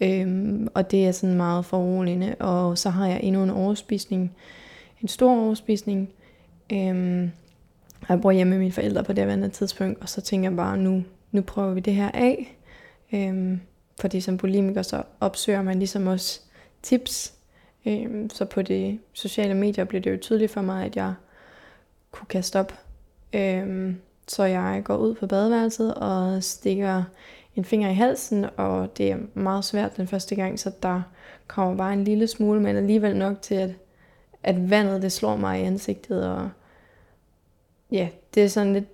Øhm, 0.00 0.68
og 0.74 0.90
det 0.90 1.06
er 1.06 1.12
sådan 1.12 1.36
meget 1.36 1.64
foruroligende. 1.64 2.34
Og 2.40 2.78
så 2.78 2.90
har 2.90 3.06
jeg 3.06 3.20
endnu 3.22 3.42
en 3.42 3.50
overspisning, 3.50 4.36
en 5.02 5.08
stor 5.08 5.30
overspisning. 5.30 6.12
Øhm, 6.72 7.30
jeg 8.08 8.20
bor 8.20 8.30
hjemme 8.30 8.50
med 8.50 8.58
mine 8.58 8.72
forældre 8.72 9.04
på 9.04 9.12
det 9.12 9.22
andet 9.22 9.52
tidspunkt, 9.52 10.00
og 10.00 10.08
så 10.08 10.20
tænker 10.20 10.50
jeg 10.50 10.56
bare, 10.56 10.76
nu, 10.76 11.04
nu 11.32 11.40
prøver 11.40 11.74
vi 11.74 11.80
det 11.80 11.94
her 11.94 12.10
af. 12.14 12.56
Øhm, 13.12 13.60
fordi 14.00 14.20
som 14.20 14.36
bulimiker, 14.36 14.82
så 14.82 15.02
opsøger 15.20 15.62
man 15.62 15.78
ligesom 15.78 16.06
også 16.06 16.40
tips. 16.82 17.34
Øhm, 17.86 18.30
så 18.30 18.44
på 18.44 18.62
de 18.62 18.98
sociale 19.12 19.54
medier 19.54 19.84
blev 19.84 20.00
det 20.00 20.12
jo 20.12 20.18
tydeligt 20.20 20.50
for 20.50 20.62
mig, 20.62 20.84
at 20.84 20.96
jeg 20.96 21.14
kunne 22.10 22.26
kaste 22.26 22.60
op. 22.60 22.72
Øhm, 23.32 23.96
så 24.28 24.44
jeg 24.44 24.82
går 24.84 24.96
ud 24.96 25.14
på 25.14 25.26
badeværelset 25.26 25.94
og 25.94 26.42
stikker 26.42 27.02
en 27.56 27.64
finger 27.64 27.90
i 27.90 27.94
halsen, 27.94 28.46
og 28.56 28.98
det 28.98 29.10
er 29.10 29.16
meget 29.34 29.64
svært 29.64 29.96
den 29.96 30.06
første 30.06 30.34
gang, 30.34 30.58
så 30.58 30.72
der 30.82 31.02
kommer 31.46 31.76
bare 31.76 31.92
en 31.92 32.04
lille 32.04 32.26
smule, 32.26 32.60
men 32.60 32.76
alligevel 32.76 33.16
nok 33.16 33.42
til, 33.42 33.54
at, 33.54 33.70
at 34.42 34.70
vandet 34.70 35.02
det 35.02 35.12
slår 35.12 35.36
mig 35.36 35.60
i 35.60 35.64
ansigtet, 35.64 36.28
og 36.28 36.50
ja, 37.92 38.08
det 38.34 38.44
er 38.44 38.48
sådan 38.48 38.72
lidt, 38.72 38.88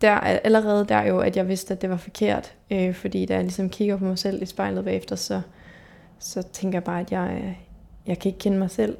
der, 0.00 0.12
allerede 0.20 0.86
der 0.86 1.02
jo, 1.02 1.20
at 1.20 1.36
jeg 1.36 1.48
vidste, 1.48 1.74
at 1.74 1.82
det 1.82 1.90
var 1.90 1.96
forkert, 1.96 2.54
øh, 2.70 2.94
fordi 2.94 3.26
da 3.26 3.34
jeg 3.34 3.42
ligesom 3.42 3.70
kigger 3.70 3.96
på 3.96 4.04
mig 4.04 4.18
selv 4.18 4.42
i 4.42 4.46
spejlet 4.46 4.84
bagefter, 4.84 5.16
så, 5.16 5.40
så 6.18 6.42
tænker 6.42 6.76
jeg 6.76 6.84
bare, 6.84 7.00
at 7.00 7.12
jeg, 7.12 7.58
jeg 8.06 8.18
kan 8.18 8.28
ikke 8.28 8.38
kende 8.38 8.58
mig 8.58 8.70
selv. 8.70 8.96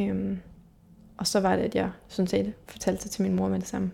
Øhm, 0.00 0.38
og 1.16 1.26
så 1.26 1.40
var 1.40 1.56
det, 1.56 1.62
at 1.62 1.74
jeg 1.74 1.90
sådan 2.08 2.26
set 2.26 2.52
fortalte 2.68 3.02
det 3.02 3.10
til 3.10 3.22
min 3.22 3.36
mor 3.36 3.48
med 3.48 3.58
det 3.58 3.68
samme. 3.68 3.90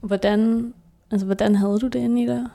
Hvordan, 0.00 0.74
altså, 1.10 1.26
hvordan 1.26 1.54
havde 1.54 1.78
du 1.78 1.86
det 1.88 2.00
inde 2.00 2.22
i 2.22 2.26
dig? 2.26 2.46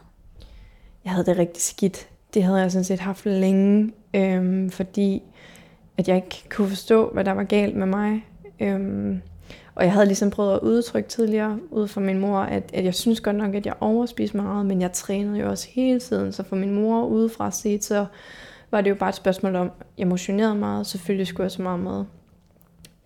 Jeg 1.04 1.12
havde 1.12 1.26
det 1.26 1.38
rigtig 1.38 1.64
skidt. 1.64 2.10
Det 2.34 2.44
havde 2.44 2.60
jeg 2.60 2.72
sådan 2.72 2.84
set 2.84 3.00
haft 3.00 3.26
længe, 3.26 3.92
øhm, 4.14 4.70
fordi 4.70 5.24
at 6.00 6.08
jeg 6.08 6.16
ikke 6.16 6.44
kunne 6.50 6.68
forstå, 6.70 7.10
hvad 7.14 7.26
der 7.26 7.32
var 7.32 7.44
galt 7.44 7.76
med 7.76 7.88
mig. 7.88 8.26
Øhm, 8.60 9.22
og 9.76 9.84
jeg 9.84 9.94
havde 9.94 10.06
ligesom 10.06 10.30
prøvet 10.30 10.54
at 10.54 10.60
udtrykke 10.60 11.10
tidligere 11.10 11.60
ud 11.72 11.88
fra 11.88 12.02
min 12.02 12.20
mor, 12.20 12.40
at, 12.40 12.72
at 12.74 12.86
jeg 12.86 12.96
synes 12.96 13.22
godt 13.22 13.36
nok, 13.36 13.56
at 13.56 13.66
jeg 13.66 13.74
overspiste 13.80 14.38
meget, 14.38 14.66
men 14.66 14.82
jeg 14.82 14.92
trænede 14.92 15.40
jo 15.40 15.50
også 15.50 15.68
hele 15.72 16.00
tiden. 16.00 16.32
Så 16.32 16.44
for 16.44 16.56
min 16.56 16.76
mor 16.76 17.06
udefra 17.06 17.52
set, 17.52 17.84
så 17.84 18.06
var 18.72 18.82
det 18.82 18.90
jo 18.90 18.96
bare 18.96 19.10
et 19.10 19.16
spørgsmål 19.16 19.56
om, 19.56 19.72
jeg 19.98 20.08
motionerede 20.08 20.56
meget, 20.56 20.88
selvfølgelig 20.88 21.28
skulle 21.28 21.44
jeg 21.44 21.52
så 21.52 21.62
meget 21.62 21.80
med. 21.80 22.04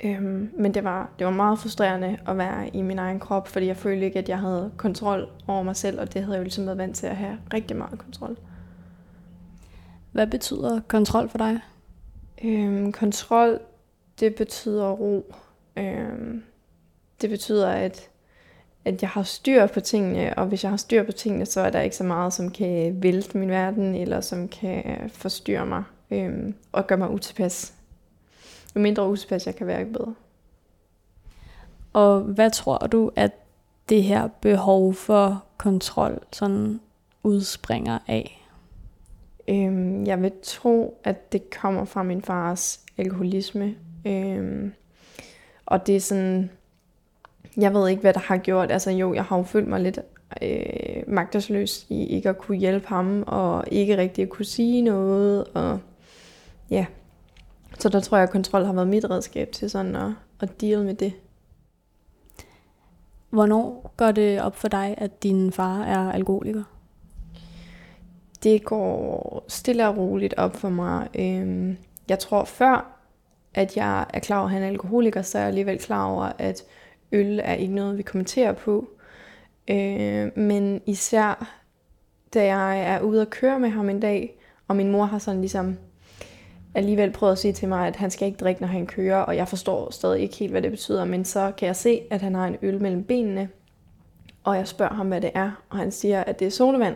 Øhm, 0.03 0.49
men 0.57 0.73
det 0.73 0.83
var, 0.83 1.09
det 1.19 1.27
var 1.27 1.33
meget 1.33 1.59
frustrerende 1.59 2.17
at 2.27 2.37
være 2.37 2.75
i 2.75 2.81
min 2.81 2.99
egen 2.99 3.19
krop, 3.19 3.47
fordi 3.47 3.65
jeg 3.65 3.77
følte 3.77 4.05
ikke, 4.05 4.19
at 4.19 4.29
jeg 4.29 4.39
havde 4.39 4.71
kontrol 4.77 5.29
over 5.47 5.63
mig 5.63 5.75
selv, 5.75 5.99
og 5.99 6.13
det 6.13 6.21
havde 6.21 6.33
jeg 6.33 6.39
jo 6.39 6.43
ligesom 6.43 6.65
været 6.65 6.77
vant 6.77 6.95
til 6.95 7.07
at 7.07 7.15
have 7.15 7.37
rigtig 7.53 7.77
meget 7.77 7.99
kontrol. 7.99 8.37
Hvad 10.11 10.27
betyder 10.27 10.79
kontrol 10.87 11.29
for 11.29 11.37
dig? 11.37 11.59
Øhm, 12.43 12.91
kontrol, 12.91 13.59
det 14.19 14.35
betyder 14.35 14.91
ro. 14.91 15.33
Øhm, 15.77 16.43
det 17.21 17.29
betyder, 17.29 17.69
at, 17.69 18.09
at 18.85 19.01
jeg 19.01 19.09
har 19.09 19.23
styr 19.23 19.67
på 19.67 19.79
tingene, 19.79 20.37
og 20.37 20.45
hvis 20.45 20.63
jeg 20.63 20.71
har 20.71 20.77
styr 20.77 21.03
på 21.03 21.11
tingene, 21.11 21.45
så 21.45 21.61
er 21.61 21.69
der 21.69 21.81
ikke 21.81 21.95
så 21.95 22.03
meget, 22.03 22.33
som 22.33 22.51
kan 22.51 23.03
vælte 23.03 23.37
min 23.37 23.49
verden, 23.49 23.95
eller 23.95 24.21
som 24.21 24.47
kan 24.47 25.09
forstyrre 25.13 25.65
mig 25.65 25.83
øhm, 26.11 26.55
og 26.71 26.87
gøre 26.87 26.97
mig 26.97 27.09
utilpas. 27.09 27.73
Jo 28.75 28.81
mindre 28.81 29.09
utilpas 29.09 29.45
jeg 29.45 29.55
kan 29.55 29.67
være, 29.67 29.79
jo 29.79 29.85
bedre. 29.85 30.15
Og 31.93 32.21
hvad 32.21 32.51
tror 32.51 32.77
du, 32.77 33.11
at 33.15 33.31
det 33.89 34.03
her 34.03 34.27
behov 34.27 34.93
for 34.93 35.43
kontrol 35.57 36.19
sådan 36.31 36.79
udspringer 37.23 37.99
af? 38.07 38.42
Øhm, 39.47 40.05
jeg 40.05 40.21
vil 40.21 40.31
tro, 40.43 41.01
at 41.03 41.31
det 41.31 41.49
kommer 41.49 41.85
fra 41.85 42.03
min 42.03 42.21
fars 42.21 42.79
alkoholisme. 42.97 43.75
Øhm, 44.07 44.73
og 45.65 45.87
det 45.87 45.95
er 45.95 45.99
sådan, 45.99 46.49
jeg 47.57 47.73
ved 47.73 47.89
ikke, 47.89 48.01
hvad 48.01 48.13
der 48.13 48.19
har 48.19 48.37
gjort. 48.37 48.71
Altså 48.71 48.91
jo, 48.91 49.13
jeg 49.13 49.23
har 49.23 49.37
jo 49.37 49.43
følt 49.43 49.67
mig 49.67 49.79
lidt 49.81 49.99
øh, 50.41 51.03
magtesløs 51.07 51.85
i 51.89 52.05
ikke 52.05 52.29
at 52.29 52.37
kunne 52.37 52.57
hjælpe 52.57 52.87
ham, 52.87 53.23
og 53.27 53.63
ikke 53.71 53.97
rigtig 53.97 54.21
at 54.21 54.29
kunne 54.29 54.45
sige 54.45 54.81
noget, 54.81 55.45
og 55.53 55.79
ja. 56.69 56.85
Så 57.79 57.89
der 57.89 57.99
tror 57.99 58.17
jeg, 58.17 58.23
at 58.23 58.29
kontrol 58.29 58.65
har 58.65 58.73
været 58.73 58.87
mit 58.87 59.09
redskab 59.09 59.51
til 59.51 59.69
sådan 59.69 59.95
at, 59.95 60.11
at 60.41 60.61
deal 60.61 60.85
med 60.85 60.93
det. 60.93 61.13
Hvornår 63.29 63.93
går 63.97 64.11
det 64.11 64.41
op 64.41 64.55
for 64.55 64.67
dig, 64.67 64.95
at 64.97 65.23
din 65.23 65.51
far 65.51 65.83
er 65.83 66.11
alkoholiker? 66.11 66.63
Det 68.43 68.63
går 68.63 69.45
stille 69.47 69.87
og 69.87 69.97
roligt 69.97 70.33
op 70.37 70.55
for 70.55 70.69
mig. 70.69 71.07
Øhm, 71.15 71.77
jeg 72.09 72.19
tror 72.19 72.43
før, 72.43 72.99
at 73.53 73.77
jeg 73.77 74.05
er 74.13 74.19
klar 74.19 74.37
over, 74.37 74.47
at 74.47 74.53
han 74.53 74.63
er 74.63 74.67
alkoholiker, 74.67 75.21
så 75.21 75.37
er 75.37 75.41
jeg 75.41 75.47
alligevel 75.47 75.79
klar 75.79 76.05
over, 76.05 76.31
at 76.37 76.63
øl 77.11 77.39
er 77.43 77.53
ikke 77.53 77.75
noget, 77.75 77.97
vi 77.97 78.03
kommenterer 78.03 78.53
på. 78.53 78.89
Øh, 79.67 80.37
men 80.37 80.81
især 80.85 81.59
da 82.33 82.45
jeg 82.45 82.93
er 82.93 82.99
ude 83.01 83.21
at 83.21 83.29
køre 83.29 83.59
med 83.59 83.69
ham 83.69 83.89
en 83.89 83.99
dag, 83.99 84.37
og 84.67 84.75
min 84.75 84.91
mor 84.91 85.05
har 85.05 85.19
sådan 85.19 85.41
ligesom 85.41 85.77
alligevel 86.75 87.11
prøvet 87.11 87.31
at 87.31 87.37
sige 87.37 87.53
til 87.53 87.69
mig, 87.69 87.87
at 87.87 87.95
han 87.95 88.11
skal 88.11 88.25
ikke 88.25 88.37
drikke, 88.37 88.61
når 88.61 88.67
han 88.67 88.87
kører, 88.87 89.17
og 89.17 89.35
jeg 89.35 89.47
forstår 89.47 89.91
stadig 89.91 90.21
ikke 90.21 90.35
helt, 90.35 90.51
hvad 90.51 90.61
det 90.61 90.71
betyder, 90.71 91.05
men 91.05 91.25
så 91.25 91.51
kan 91.57 91.67
jeg 91.67 91.75
se, 91.75 92.01
at 92.11 92.21
han 92.21 92.35
har 92.35 92.47
en 92.47 92.57
øl 92.61 92.81
mellem 92.81 93.03
benene, 93.03 93.49
og 94.43 94.57
jeg 94.57 94.67
spørger 94.67 94.93
ham, 94.93 95.07
hvad 95.07 95.21
det 95.21 95.31
er, 95.33 95.51
og 95.69 95.77
han 95.77 95.91
siger, 95.91 96.23
at 96.23 96.39
det 96.39 96.47
er 96.47 96.51
sodavand. 96.51 96.95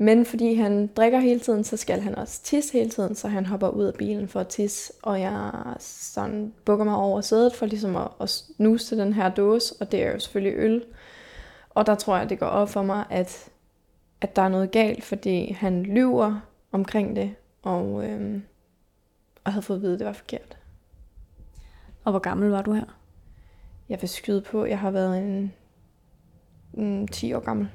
Men 0.00 0.26
fordi 0.26 0.54
han 0.54 0.86
drikker 0.86 1.18
hele 1.18 1.40
tiden, 1.40 1.64
så 1.64 1.76
skal 1.76 2.00
han 2.00 2.14
også 2.14 2.42
tisse 2.42 2.72
hele 2.72 2.90
tiden, 2.90 3.14
så 3.14 3.28
han 3.28 3.46
hopper 3.46 3.68
ud 3.68 3.84
af 3.84 3.94
bilen 3.94 4.28
for 4.28 4.40
at 4.40 4.48
tisse, 4.48 4.92
og 5.02 5.20
jeg 5.20 5.52
sådan 5.78 6.54
bukker 6.64 6.84
mig 6.84 6.96
over 6.96 7.20
sædet 7.20 7.54
for 7.54 7.66
ligesom 7.66 7.96
at, 7.96 8.08
at 8.20 8.30
snuse 8.30 8.98
den 8.98 9.12
her 9.12 9.28
dåse, 9.28 9.74
og 9.80 9.92
det 9.92 10.02
er 10.02 10.12
jo 10.12 10.18
selvfølgelig 10.18 10.58
øl. 10.58 10.84
Og 11.70 11.86
der 11.86 11.94
tror 11.94 12.16
jeg, 12.16 12.30
det 12.30 12.38
går 12.38 12.46
op 12.46 12.68
for 12.68 12.82
mig, 12.82 13.04
at, 13.10 13.50
at 14.20 14.36
der 14.36 14.42
er 14.42 14.48
noget 14.48 14.70
galt, 14.70 15.04
fordi 15.04 15.52
han 15.52 15.82
lyver 15.82 16.40
omkring 16.72 17.16
det, 17.16 17.34
og, 17.62 18.04
øhm, 18.04 18.42
og 19.44 19.52
havde 19.52 19.62
fået 19.62 19.76
at 19.76 19.82
vide, 19.82 19.92
at 19.92 19.98
det 19.98 20.06
var 20.06 20.12
forkert. 20.12 20.58
Og 22.04 22.12
hvor 22.12 22.20
gammel 22.20 22.50
var 22.50 22.62
du 22.62 22.72
her? 22.72 22.98
Jeg 23.88 23.98
vil 24.00 24.08
skyde 24.08 24.40
på, 24.40 24.64
jeg 24.64 24.78
har 24.78 24.90
været 24.90 25.18
en, 25.18 25.52
en 26.74 27.08
10 27.08 27.32
år 27.32 27.40
gammel. 27.40 27.68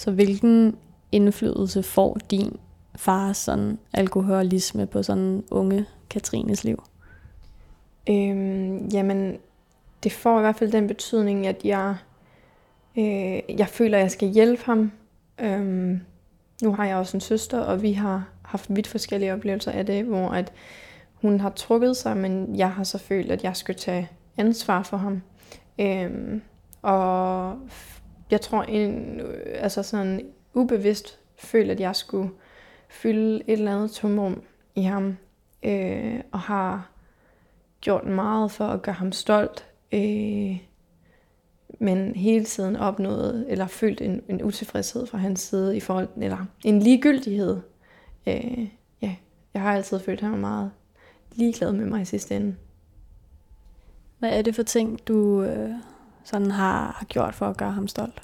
Så 0.00 0.10
hvilken 0.10 0.76
indflydelse 1.12 1.82
får 1.82 2.18
din 2.30 2.56
fars 2.96 3.36
sådan 3.36 3.78
alkoholisme 3.92 4.86
på 4.86 5.02
sådan 5.02 5.44
unge 5.50 5.86
Katrines 6.10 6.64
liv? 6.64 6.82
Øhm, 8.10 8.88
jamen, 8.88 9.36
det 10.02 10.12
får 10.12 10.38
i 10.38 10.40
hvert 10.40 10.56
fald 10.56 10.72
den 10.72 10.86
betydning, 10.86 11.46
at 11.46 11.64
jeg, 11.64 11.96
øh, 12.98 13.58
jeg 13.58 13.68
føler, 13.68 13.98
at 13.98 14.02
jeg 14.02 14.10
skal 14.10 14.28
hjælpe 14.28 14.62
ham. 14.64 14.92
Øhm, 15.38 16.00
nu 16.62 16.74
har 16.74 16.86
jeg 16.86 16.96
også 16.96 17.16
en 17.16 17.20
søster, 17.20 17.58
og 17.58 17.82
vi 17.82 17.92
har 17.92 18.28
haft 18.42 18.76
vidt 18.76 18.86
forskellige 18.86 19.34
oplevelser 19.34 19.72
af 19.72 19.86
det, 19.86 20.04
hvor 20.04 20.28
at 20.28 20.52
hun 21.14 21.40
har 21.40 21.50
trukket 21.50 21.96
sig, 21.96 22.16
men 22.16 22.56
jeg 22.56 22.72
har 22.72 22.84
så 22.84 22.98
følt, 22.98 23.30
at 23.30 23.44
jeg 23.44 23.56
skulle 23.56 23.78
tage 23.78 24.08
ansvar 24.36 24.82
for 24.82 24.96
ham. 24.96 25.22
Øhm, 25.78 26.42
og 26.82 27.56
jeg 28.30 28.40
tror, 28.40 28.62
en, 28.62 29.20
øh, 29.20 29.36
altså 29.54 29.82
sådan 29.82 30.26
ubevidst 30.54 31.18
følte, 31.38 31.72
at 31.72 31.80
jeg 31.80 31.96
skulle 31.96 32.30
fylde 32.88 33.34
et 33.34 33.42
eller 33.46 33.76
andet 33.76 33.90
tomrum 33.90 34.42
i 34.74 34.82
ham, 34.82 35.16
øh, 35.62 36.20
og 36.32 36.40
har 36.40 36.90
gjort 37.80 38.06
meget 38.06 38.52
for 38.52 38.64
at 38.64 38.82
gøre 38.82 38.94
ham 38.94 39.12
stolt, 39.12 39.66
øh, 39.92 40.58
men 41.78 42.16
hele 42.16 42.44
tiden 42.44 42.76
opnået, 42.76 43.46
eller 43.48 43.66
følt 43.66 44.00
en, 44.00 44.22
en 44.28 44.42
utilfredshed 44.42 45.06
fra 45.06 45.18
hans 45.18 45.40
side, 45.40 45.76
i 45.76 45.80
forhold, 45.80 46.08
eller 46.16 46.46
en 46.64 46.78
ligegyldighed. 46.78 47.60
Øh, 48.26 48.68
ja, 49.02 49.16
jeg 49.54 49.62
har 49.62 49.74
altid 49.74 49.98
følt, 50.00 50.20
ham 50.20 50.38
meget 50.38 50.70
ligeglad 51.32 51.72
med 51.72 51.86
mig 51.86 52.02
i 52.02 52.04
sidste 52.04 52.36
ende. 52.36 52.56
Hvad 54.18 54.38
er 54.38 54.42
det 54.42 54.54
for 54.54 54.62
ting, 54.62 55.08
du 55.08 55.42
øh, 55.42 55.70
sådan 56.30 56.50
har, 56.50 56.94
har 56.98 57.04
gjort 57.04 57.34
for 57.34 57.46
at 57.46 57.56
gøre 57.56 57.72
ham 57.72 57.88
stolt? 57.88 58.22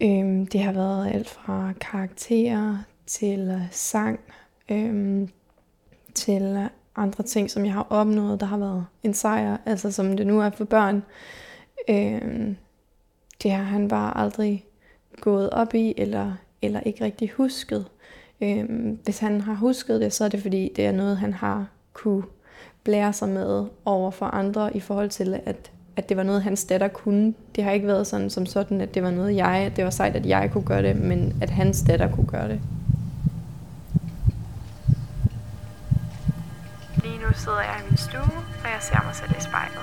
Øhm, 0.00 0.46
det 0.46 0.60
har 0.60 0.72
været 0.72 1.14
alt 1.14 1.28
fra 1.28 1.72
karakterer 1.80 2.78
til 3.06 3.40
øh, 3.40 3.62
sang, 3.70 4.20
øhm, 4.68 5.28
til 6.14 6.68
andre 6.96 7.24
ting, 7.24 7.50
som 7.50 7.64
jeg 7.64 7.72
har 7.72 7.86
opnået, 7.90 8.40
der 8.40 8.46
har 8.46 8.58
været 8.58 8.86
en 9.02 9.14
sejr, 9.14 9.56
altså 9.66 9.92
som 9.92 10.16
det 10.16 10.26
nu 10.26 10.40
er 10.40 10.50
for 10.50 10.64
børn. 10.64 11.02
Øhm, 11.88 12.56
det 13.42 13.50
har 13.50 13.62
han 13.62 13.88
bare 13.88 14.18
aldrig 14.18 14.64
gået 15.20 15.50
op 15.50 15.74
i, 15.74 15.94
eller, 15.96 16.32
eller 16.62 16.80
ikke 16.80 17.04
rigtig 17.04 17.30
husket. 17.30 17.86
Øhm, 18.40 18.98
hvis 19.04 19.18
han 19.18 19.40
har 19.40 19.54
husket 19.54 20.00
det, 20.00 20.12
så 20.12 20.24
er 20.24 20.28
det 20.28 20.42
fordi, 20.42 20.72
det 20.76 20.86
er 20.86 20.92
noget, 20.92 21.16
han 21.16 21.32
har 21.32 21.66
kunne 21.92 22.22
blære 22.84 23.12
sig 23.12 23.28
med 23.28 23.66
over 23.84 24.10
for 24.10 24.26
andre 24.26 24.76
i 24.76 24.80
forhold 24.80 25.10
til, 25.10 25.40
at 25.46 25.72
at 25.98 26.08
det 26.08 26.16
var 26.16 26.22
noget, 26.22 26.42
hans 26.42 26.64
datter 26.64 26.88
kunne. 26.88 27.34
Det 27.56 27.64
har 27.64 27.70
ikke 27.70 27.86
været 27.86 28.06
sådan 28.06 28.30
som 28.30 28.46
sådan, 28.46 28.80
at 28.80 28.94
det 28.94 29.02
var 29.02 29.10
noget, 29.10 29.36
jeg, 29.36 29.72
det 29.76 29.84
var 29.84 29.90
sejt, 29.90 30.16
at 30.16 30.26
jeg 30.26 30.50
kunne 30.52 30.64
gøre 30.64 30.82
det, 30.82 30.96
men 30.96 31.36
at 31.42 31.50
hans 31.50 31.82
datter 31.82 32.10
kunne 32.12 32.26
gøre 32.26 32.48
det. 32.48 32.60
Lige 37.02 37.18
nu 37.18 37.32
sidder 37.34 37.60
jeg 37.60 37.76
i 37.80 37.90
min 37.90 37.96
stue, 37.96 38.20
og 38.64 38.64
jeg 38.64 38.78
ser 38.80 39.02
mig 39.04 39.14
selv 39.14 39.30
i 39.38 39.40
spejlet. 39.40 39.78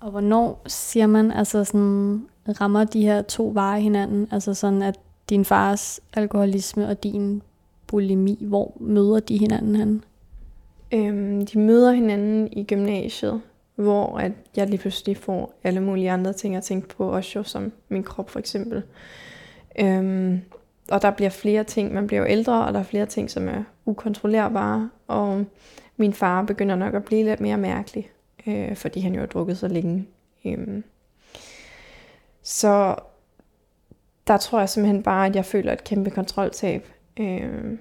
Og 0.00 0.10
hvornår 0.10 0.62
siger 0.66 1.06
man, 1.06 1.32
altså 1.32 1.64
sådan, 1.64 2.26
rammer 2.60 2.84
de 2.84 3.02
her 3.02 3.22
to 3.22 3.50
veje 3.54 3.80
hinanden? 3.80 4.28
Altså 4.30 4.54
sådan, 4.54 4.82
at 4.82 4.98
din 5.30 5.44
fars 5.44 6.00
alkoholisme 6.14 6.88
og 6.88 7.02
din 7.02 7.42
bulimi, 7.88 8.38
hvor 8.40 8.76
møder 8.80 9.20
de 9.20 9.38
hinanden 9.38 9.76
han? 9.76 10.04
Øhm, 10.92 11.46
de 11.46 11.58
møder 11.58 11.92
hinanden 11.92 12.48
i 12.52 12.64
gymnasiet, 12.64 13.40
hvor 13.74 14.18
at 14.18 14.32
jeg 14.56 14.66
lige 14.66 14.78
pludselig 14.78 15.16
får 15.16 15.54
alle 15.64 15.80
mulige 15.80 16.10
andre 16.10 16.32
ting 16.32 16.56
at 16.56 16.62
tænke 16.62 16.88
på, 16.88 17.10
også 17.12 17.38
jo 17.38 17.42
som 17.42 17.72
min 17.88 18.02
krop 18.02 18.30
for 18.30 18.38
eksempel. 18.38 18.82
Øhm, 19.78 20.40
og 20.90 21.02
der 21.02 21.10
bliver 21.10 21.30
flere 21.30 21.64
ting, 21.64 21.94
man 21.94 22.06
bliver 22.06 22.20
jo 22.20 22.28
ældre, 22.28 22.66
og 22.66 22.72
der 22.72 22.78
er 22.78 22.84
flere 22.84 23.06
ting, 23.06 23.30
som 23.30 23.48
er 23.48 23.62
ukontrollerbare, 23.86 24.90
og 25.06 25.44
min 25.96 26.12
far 26.12 26.42
begynder 26.42 26.76
nok 26.76 26.94
at 26.94 27.04
blive 27.04 27.24
lidt 27.24 27.40
mere 27.40 27.56
mærkelig, 27.56 28.10
øh, 28.46 28.76
fordi 28.76 29.00
han 29.00 29.14
jo 29.14 29.20
har 29.20 29.26
drukket 29.26 29.58
så 29.58 29.68
længe. 29.68 30.06
Øhm, 30.44 30.84
så 32.42 32.94
der 34.26 34.36
tror 34.36 34.58
jeg 34.58 34.68
simpelthen 34.68 35.02
bare, 35.02 35.26
at 35.26 35.36
jeg 35.36 35.44
føler 35.44 35.72
et 35.72 35.84
kæmpe 35.84 36.10
kontroltab. 36.10 36.86
Øhm, 37.18 37.78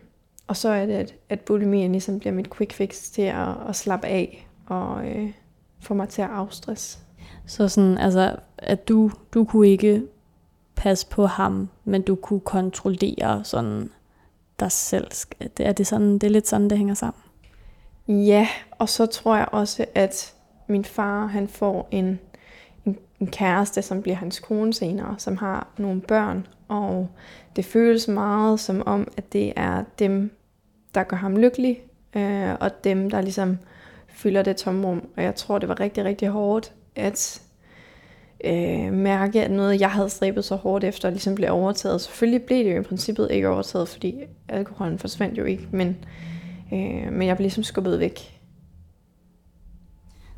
og 0.48 0.58
så 0.58 0.70
er 0.70 0.86
det, 0.86 0.94
at, 0.94 1.16
at 1.30 1.40
bulimien 1.40 1.92
ligesom 1.92 2.20
bliver 2.20 2.34
mit 2.34 2.56
quick 2.56 2.74
fix 2.74 3.10
til 3.10 3.22
at, 3.22 3.48
at 3.70 3.76
slappe 3.76 4.08
af 4.08 4.48
og 4.66 5.08
øh, 5.08 5.32
få 5.80 5.94
mig 5.94 6.10
til 6.10 6.22
at 6.22 6.30
afstress. 6.30 7.00
Så 7.46 7.68
sådan, 7.68 7.98
altså, 7.98 8.36
at 8.58 8.88
du, 8.88 9.12
du 9.34 9.44
kunne 9.44 9.68
ikke 9.68 10.04
passe 10.76 11.08
på 11.08 11.26
ham, 11.26 11.70
men 11.86 12.02
du 12.02 12.16
kunne 12.16 12.40
kontrollere 12.40 13.44
sådan 13.44 13.90
dig 14.60 14.72
selv. 14.72 15.08
Er 15.60 15.72
det, 15.72 15.88
sådan, 15.88 16.14
det 16.14 16.24
er 16.24 16.30
lidt 16.30 16.48
sådan, 16.48 16.70
det 16.70 16.78
hænger 16.78 16.94
sammen? 16.94 17.22
Ja, 18.08 18.48
og 18.72 18.90
så 18.90 19.06
tror 19.06 19.36
jeg 19.36 19.48
også, 19.52 19.86
at 19.96 20.34
min 20.68 20.86
far 20.86 21.26
han 21.26 21.48
får 21.48 21.88
en, 21.92 22.20
en, 23.20 23.28
kæreste, 23.28 23.82
som 23.82 24.02
bliver 24.02 24.16
hans 24.16 24.40
kone 24.40 24.74
senere, 24.74 25.16
som 25.18 25.38
har 25.38 25.68
nogle 25.78 26.02
børn, 26.02 26.48
og 26.68 27.10
det 27.56 27.66
føles 27.66 28.08
meget 28.08 28.60
som 28.60 28.84
om, 28.86 29.08
at 29.18 29.34
det 29.34 29.54
er 29.56 29.84
dem, 30.00 30.32
der 30.96 31.04
gør 31.04 31.18
ham 31.18 31.38
lykkelig, 31.38 31.82
øh, 32.16 32.54
og 32.60 32.84
dem, 32.84 33.10
der 33.10 33.22
ligesom 33.22 33.58
fylder 34.08 34.44
det 34.44 34.58
tomrum. 34.58 35.10
Og 35.18 35.24
jeg 35.24 35.36
tror, 35.36 35.60
det 35.60 35.70
var 35.70 35.80
rigtig, 35.80 36.04
rigtig 36.04 36.28
hårdt 36.28 36.74
at 36.96 37.42
øh, 38.44 38.94
mærke, 38.94 39.44
at 39.44 39.52
noget, 39.52 39.82
jeg 39.82 39.92
havde 39.92 40.10
stræbet 40.10 40.46
så 40.46 40.56
hårdt 40.56 40.84
efter, 40.84 41.10
ligesom 41.10 41.36
blev 41.36 41.52
overtaget. 41.52 42.02
Selvfølgelig 42.02 42.42
blev 42.44 42.66
det 42.66 42.76
jo 42.76 42.80
i 42.80 42.84
princippet 42.84 43.28
ikke 43.32 43.50
overtaget, 43.50 43.88
fordi 43.88 44.24
alkoholen 44.50 45.00
forsvandt 45.00 45.38
jo 45.38 45.44
ikke, 45.44 45.68
men, 45.72 45.98
øh, 46.74 47.14
men 47.14 47.28
jeg 47.28 47.36
blev 47.36 47.44
ligesom 47.44 47.64
skubbet 47.64 48.00
væk. 48.00 48.40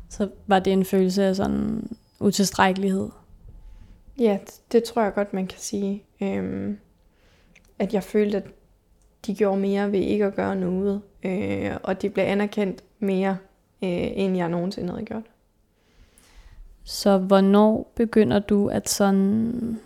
Så 0.08 0.28
var 0.46 0.58
det 0.58 0.72
en 0.72 0.84
følelse 0.84 1.24
af 1.24 1.36
sådan 1.36 1.88
utilstrækkelighed? 2.20 3.08
Ja, 4.18 4.38
det 4.72 4.84
tror 4.84 5.02
jeg 5.02 5.14
godt, 5.14 5.34
man 5.34 5.46
kan 5.46 5.58
sige. 5.58 6.04
Øh, 6.22 6.74
at 7.78 7.94
jeg 7.94 8.02
følte, 8.02 8.36
at 8.36 8.44
de 9.26 9.34
gjorde 9.34 9.60
mere 9.60 9.92
ved 9.92 10.00
ikke 10.00 10.24
at 10.24 10.34
gøre 10.34 10.56
noget, 10.56 11.02
øh, 11.22 11.76
og 11.82 12.02
de 12.02 12.10
blev 12.10 12.24
anerkendt 12.24 12.84
mere, 12.98 13.38
øh, 13.82 14.10
end 14.14 14.36
jeg 14.36 14.48
nogensinde 14.48 14.90
havde 14.90 15.04
gjort. 15.04 15.24
Så 16.84 17.18
hvornår 17.18 17.92
begynder 17.94 18.38
du 18.38 18.68
at 18.68 18.88
sådan, 18.88 19.80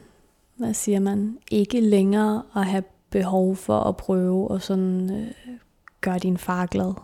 hvad 0.57 0.75
siger 0.75 1.01
man, 1.01 1.39
ikke 1.51 1.81
længere 1.81 2.43
at 2.57 2.67
have 2.67 2.85
behov 3.11 3.57
for 3.57 3.81
at 3.81 3.97
prøve 3.97 4.55
at 4.55 4.63
sådan 4.63 5.11
øh, 5.11 5.55
gøre 6.01 6.19
din 6.19 6.39
far 6.39 6.67
glad? 6.67 6.95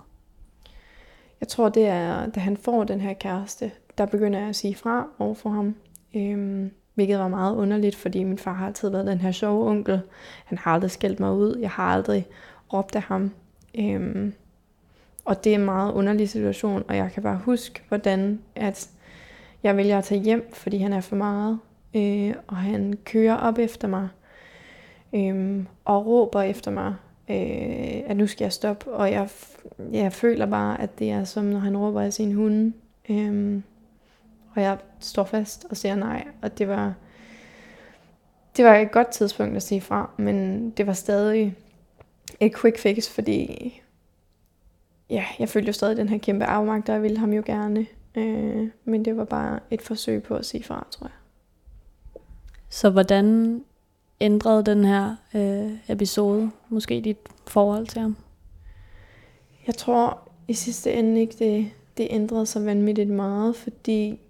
Jeg 1.40 1.49
tror, 1.49 1.68
det 1.68 1.87
er, 1.87 2.26
da 2.26 2.40
han 2.40 2.56
får 2.56 2.84
den 2.84 3.00
her 3.00 3.12
kæreste, 3.12 3.72
der 4.00 4.07
begynder 4.07 4.38
jeg 4.38 4.49
at 4.49 4.57
sige 4.57 4.75
fra 4.75 5.07
over 5.19 5.35
for 5.35 5.50
ham. 5.50 5.75
Øhm, 6.16 6.71
hvilket 6.95 7.19
var 7.19 7.28
meget 7.28 7.57
underligt, 7.57 7.97
fordi 7.97 8.25
min 8.25 8.38
far 8.38 8.52
har 8.52 8.66
altid 8.66 8.88
været 8.88 9.07
den 9.07 9.19
her 9.19 9.33
sjove 9.33 9.71
onkel. 9.71 10.00
Han 10.45 10.59
har 10.59 10.71
aldrig 10.71 10.90
skældt 10.90 11.21
mig 11.21 11.33
ud. 11.33 11.59
Jeg 11.61 11.71
har 11.71 11.85
aldrig 11.85 12.26
råbt 12.73 12.97
af 12.97 13.02
ham. 13.02 13.30
Øhm, 13.78 14.33
og 15.25 15.45
det 15.45 15.54
er 15.54 15.59
en 15.59 15.64
meget 15.64 15.92
underlig 15.92 16.28
situation, 16.28 16.85
og 16.88 16.97
jeg 16.97 17.11
kan 17.14 17.23
bare 17.23 17.40
huske, 17.45 17.83
hvordan 17.88 18.40
at 18.54 18.90
jeg 19.62 19.76
vælger 19.76 19.99
at 19.99 20.04
tage 20.04 20.21
hjem, 20.21 20.50
fordi 20.52 20.78
han 20.78 20.92
er 20.92 21.00
for 21.00 21.16
meget. 21.16 21.59
Øh, 21.97 22.35
og 22.47 22.57
han 22.57 22.99
kører 23.04 23.36
op 23.36 23.58
efter 23.58 23.89
mig 23.89 24.08
øh, 25.15 25.65
og 25.84 26.06
råber 26.06 26.43
efter 26.43 26.71
mig, 26.71 26.95
øh, 27.30 28.10
at 28.10 28.17
nu 28.17 28.26
skal 28.26 28.45
jeg 28.45 28.52
stoppe. 28.52 28.93
Og 28.93 29.13
jeg, 29.13 29.28
jeg 29.93 30.13
føler 30.13 30.47
bare, 30.47 30.80
at 30.80 30.99
det 30.99 31.10
er 31.10 31.25
som 31.25 31.45
når 31.45 31.58
han 31.58 31.76
råber 31.76 32.00
af 32.00 32.13
sin 32.13 32.32
hunde. 32.32 32.73
Øh, 33.08 33.60
og 34.56 34.63
jeg 34.63 34.78
står 35.00 35.25
fast 35.25 35.67
og 35.71 35.76
siger 35.76 35.95
nej. 35.95 36.26
Og 36.43 36.58
det 36.58 36.69
var, 36.69 36.95
det 38.56 38.65
var 38.65 38.76
et 38.76 38.93
godt 38.93 39.08
tidspunkt 39.08 39.56
at 39.56 39.63
sige 39.63 39.80
fra, 39.80 40.10
men 40.17 40.71
det 40.71 40.86
var 40.86 40.93
stadig 40.93 41.56
et 42.41 42.56
quick 42.56 42.78
fix, 42.78 43.08
fordi 43.08 43.73
ja, 45.10 45.25
jeg 45.39 45.49
følte 45.49 45.67
jo 45.67 45.73
stadig 45.73 45.97
den 45.97 46.08
her 46.08 46.19
kæmpe 46.19 46.45
afmagt, 46.45 46.89
og 46.89 46.95
jeg 46.95 47.02
ville 47.02 47.19
ham 47.19 47.32
jo 47.32 47.43
gerne. 47.47 47.86
Øh, 48.15 48.69
men 48.84 49.04
det 49.04 49.17
var 49.17 49.25
bare 49.25 49.60
et 49.71 49.82
forsøg 49.82 50.23
på 50.23 50.34
at 50.34 50.47
sige 50.47 50.65
fra, 50.65 50.86
tror 50.91 51.06
jeg. 51.06 51.13
Så 52.69 52.91
hvordan 52.91 53.60
ændrede 54.21 54.65
den 54.65 54.84
her 54.84 55.17
øh, 55.34 55.73
episode 55.89 56.50
måske 56.69 57.00
dit 57.00 57.17
forhold 57.47 57.86
til 57.86 58.00
ham? 58.00 58.17
Jeg 59.67 59.75
tror 59.75 60.28
i 60.49 60.52
sidste 60.54 60.93
ende 60.93 61.21
ikke, 61.21 61.34
det, 61.39 61.71
det 61.97 62.06
ændrede 62.10 62.47
sig 62.47 62.67
vanvittigt 62.67 63.10
meget, 63.10 63.56
fordi 63.56 64.21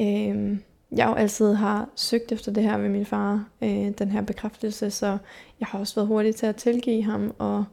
øh, 0.00 0.58
jeg 0.92 1.06
jo 1.06 1.14
altid 1.14 1.54
har 1.54 1.88
søgt 1.94 2.32
efter 2.32 2.52
det 2.52 2.62
her 2.62 2.76
med 2.76 2.88
min 2.88 3.06
far, 3.06 3.48
øh, 3.62 3.90
den 3.98 4.10
her 4.10 4.22
bekræftelse, 4.22 4.90
så 4.90 5.18
jeg 5.60 5.68
har 5.68 5.78
også 5.78 5.94
været 5.94 6.08
hurtig 6.08 6.34
til 6.34 6.46
at 6.46 6.56
tilgive 6.56 7.02
ham 7.02 7.34
og 7.38 7.64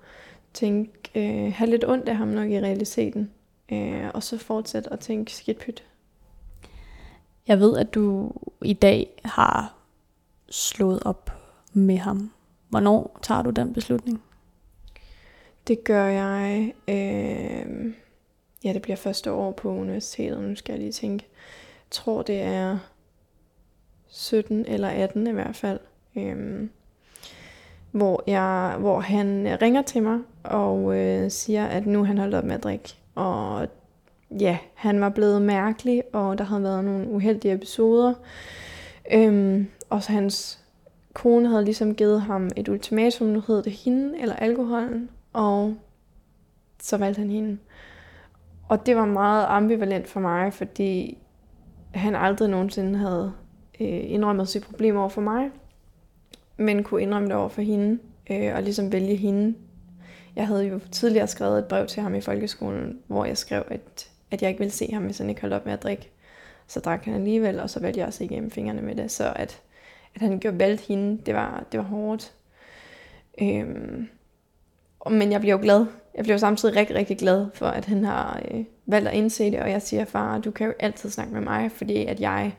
tænke, 0.54 0.92
øh, 1.16 1.54
have 1.54 1.70
lidt 1.70 1.86
ondt 1.86 2.10
af 2.10 2.16
ham 2.16 2.28
nok 2.28 2.50
i 2.50 2.60
realiteten 2.60 3.32
øh, 3.72 4.10
og 4.14 4.24
så 4.24 4.38
fortsætte 4.38 4.94
at 4.94 5.00
tænke 5.00 5.34
skidt 5.34 5.60
pyt. 5.60 5.84
Jeg 7.48 7.60
ved, 7.60 7.78
at 7.78 7.94
du 7.94 8.32
i 8.64 8.74
dag 8.74 9.22
har 9.26 9.76
slået 10.50 11.04
op 11.04 11.32
med 11.74 11.98
ham. 11.98 12.32
Hvornår 12.70 13.20
tager 13.22 13.42
du 13.42 13.50
den 13.50 13.74
beslutning? 13.74 14.24
Det 15.68 15.84
gør 15.84 16.06
jeg, 16.06 16.74
øh, 16.88 17.94
ja 18.64 18.74
det 18.74 18.82
bliver 18.82 18.96
første 18.96 19.32
år 19.32 19.52
på 19.52 19.70
universitetet, 19.70 20.44
nu 20.44 20.56
skal 20.56 20.74
jeg 20.74 20.80
lige 20.80 20.92
tænke 20.92 21.26
tror 21.96 22.22
det 22.22 22.42
er 22.42 22.78
17 24.08 24.66
eller 24.68 24.88
18 24.88 25.28
i 25.28 25.32
hvert 25.32 25.56
fald. 25.56 25.80
Øh, 26.16 26.68
hvor, 27.92 28.24
jeg, 28.28 28.76
hvor 28.80 29.00
han 29.00 29.48
øh, 29.48 29.58
ringer 29.62 29.82
til 29.82 30.04
mig 30.04 30.20
og 30.44 30.98
øh, 30.98 31.32
siger, 31.32 31.66
at 31.66 31.86
nu 31.86 32.04
han 32.04 32.18
holdt 32.18 32.36
op 32.36 32.44
med 32.44 32.56
at 32.56 32.64
drikke. 32.64 32.96
Og 33.16 33.68
ja, 34.40 34.58
han 34.74 35.02
var 35.02 35.10
blevet 35.10 35.42
mærkelig, 35.42 36.04
og 36.14 36.38
der 36.38 36.44
havde 36.44 36.64
været 36.64 36.84
nogle 36.84 37.08
uheldige 37.08 37.54
episoder. 37.54 38.14
Øhm, 39.12 39.68
og 39.90 40.04
så 40.04 40.12
hans 40.12 40.60
kone 41.14 41.50
havde 41.50 41.66
ligesom 41.66 41.96
givet 41.96 42.22
ham 42.22 42.50
et 42.56 42.70
ultimatum, 42.70 43.28
nu 43.28 43.44
hed 43.48 43.64
det 43.64 43.72
hende 43.72 44.20
eller 44.20 44.36
alkoholen, 44.36 45.10
og 45.34 45.76
så 46.82 46.98
valgte 46.98 47.20
han 47.20 47.30
hende. 47.30 47.58
Og 48.70 48.86
det 48.86 48.96
var 48.96 49.06
meget 49.06 49.46
ambivalent 49.50 50.08
for 50.08 50.20
mig, 50.20 50.54
fordi 50.54 51.18
han 51.96 52.16
aldrig 52.16 52.50
nogensinde 52.50 53.00
havde 53.00 53.34
øh, 53.80 54.12
indrømmet 54.12 54.48
sit 54.48 54.64
problem 54.64 54.96
over 54.96 55.10
for 55.10 55.22
mig, 55.22 55.50
men 56.58 56.84
kunne 56.84 57.02
indrømme 57.02 57.28
det 57.28 57.36
over 57.36 57.50
for 57.50 57.62
hende, 57.62 58.00
øh, 58.30 58.56
og 58.56 58.64
ligesom 58.64 58.92
vælge 58.92 59.16
hende 59.16 59.56
jeg 60.36 60.48
havde 60.48 60.68
jo 60.68 60.80
tidligere 60.92 61.28
skrevet 61.28 61.60
et 61.60 61.66
brev 61.66 61.88
til 61.88 62.04
ham 62.04 62.16
i 62.16 62.22
folkeskolen, 62.22 63.00
hvor 63.08 63.26
jeg 63.26 63.38
skrev, 63.38 63.64
at, 63.68 64.10
at 64.32 64.42
jeg 64.42 64.50
ikke 64.50 64.60
ville 64.60 64.72
se 64.72 64.90
ham, 64.94 65.04
hvis 65.04 65.18
han 65.18 65.30
ikke 65.30 65.42
holdt 65.42 65.54
op 65.54 65.66
med 65.66 65.74
at 65.74 65.84
drikke. 65.84 66.10
Så 66.68 66.80
drak 66.80 67.06
han 67.06 67.14
alligevel, 67.14 67.60
og 67.60 67.70
så 67.70 67.80
valgte 67.80 68.00
jeg 68.00 68.08
også 68.08 68.24
igennem 68.24 68.52
fingrene 68.52 68.82
med 68.82 68.96
det. 68.96 69.12
Så 69.12 69.34
at, 69.36 69.62
at 70.16 70.22
han 70.22 70.40
gjorde 70.40 70.60
valgt 70.60 70.82
hende, 70.82 71.22
det 71.26 71.34
var, 71.36 71.66
det 71.72 71.78
var 71.78 71.84
hårdt. 71.86 72.34
Øhm, 73.42 74.08
men 75.12 75.32
jeg 75.32 75.42
blev 75.42 75.52
jo 75.52 75.60
glad. 75.62 75.86
Jeg 76.16 76.24
blev 76.24 76.40
samtidig 76.40 76.76
rigtig, 76.76 76.96
rigtig 76.96 77.18
glad 77.18 77.48
for, 77.54 77.66
at 77.66 77.86
han 77.86 78.06
har 78.06 78.42
øh, 78.52 78.66
valgt 78.86 79.08
at 79.08 79.14
indse 79.14 79.52
det. 79.52 79.60
Og 79.60 79.72
jeg 79.72 79.82
siger, 79.82 80.06
far, 80.06 80.38
du 80.38 80.52
kan 80.52 80.68
jo 80.68 80.74
altid 80.80 81.10
snakke 81.10 81.34
med 81.34 81.42
mig, 81.42 81.72
fordi 81.72 82.06
at 82.06 82.20
jeg 82.20 82.56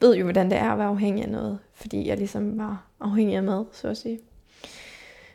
ved 0.00 0.16
jo, 0.16 0.24
hvordan 0.24 0.50
det 0.50 0.58
er 0.58 0.72
at 0.72 0.78
være 0.78 0.86
afhængig 0.86 1.24
af 1.24 1.30
noget. 1.30 1.58
Fordi 1.74 2.08
jeg 2.08 2.16
ligesom 2.16 2.58
var 2.58 2.86
afhængig 3.00 3.36
af 3.36 3.42
mad, 3.42 3.64
så 3.72 3.88
at 3.88 3.96
sige. 3.96 4.18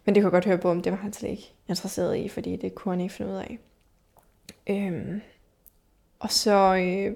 Men 0.05 0.15
det 0.15 0.23
kunne 0.23 0.27
jeg 0.27 0.31
godt 0.31 0.45
høre 0.45 0.57
på, 0.57 0.69
om 0.69 0.81
det 0.81 0.91
var 0.91 0.97
han 0.97 1.13
slet 1.13 1.29
ikke 1.29 1.53
interesseret 1.67 2.17
i, 2.17 2.29
fordi 2.29 2.55
det 2.55 2.75
kunne 2.75 2.93
han 2.93 3.01
ikke 3.01 3.13
finde 3.13 3.31
ud 3.31 3.37
af. 3.37 3.59
Øhm, 4.69 5.21
og 6.19 6.31
så 6.31 6.75
øh, 6.75 7.15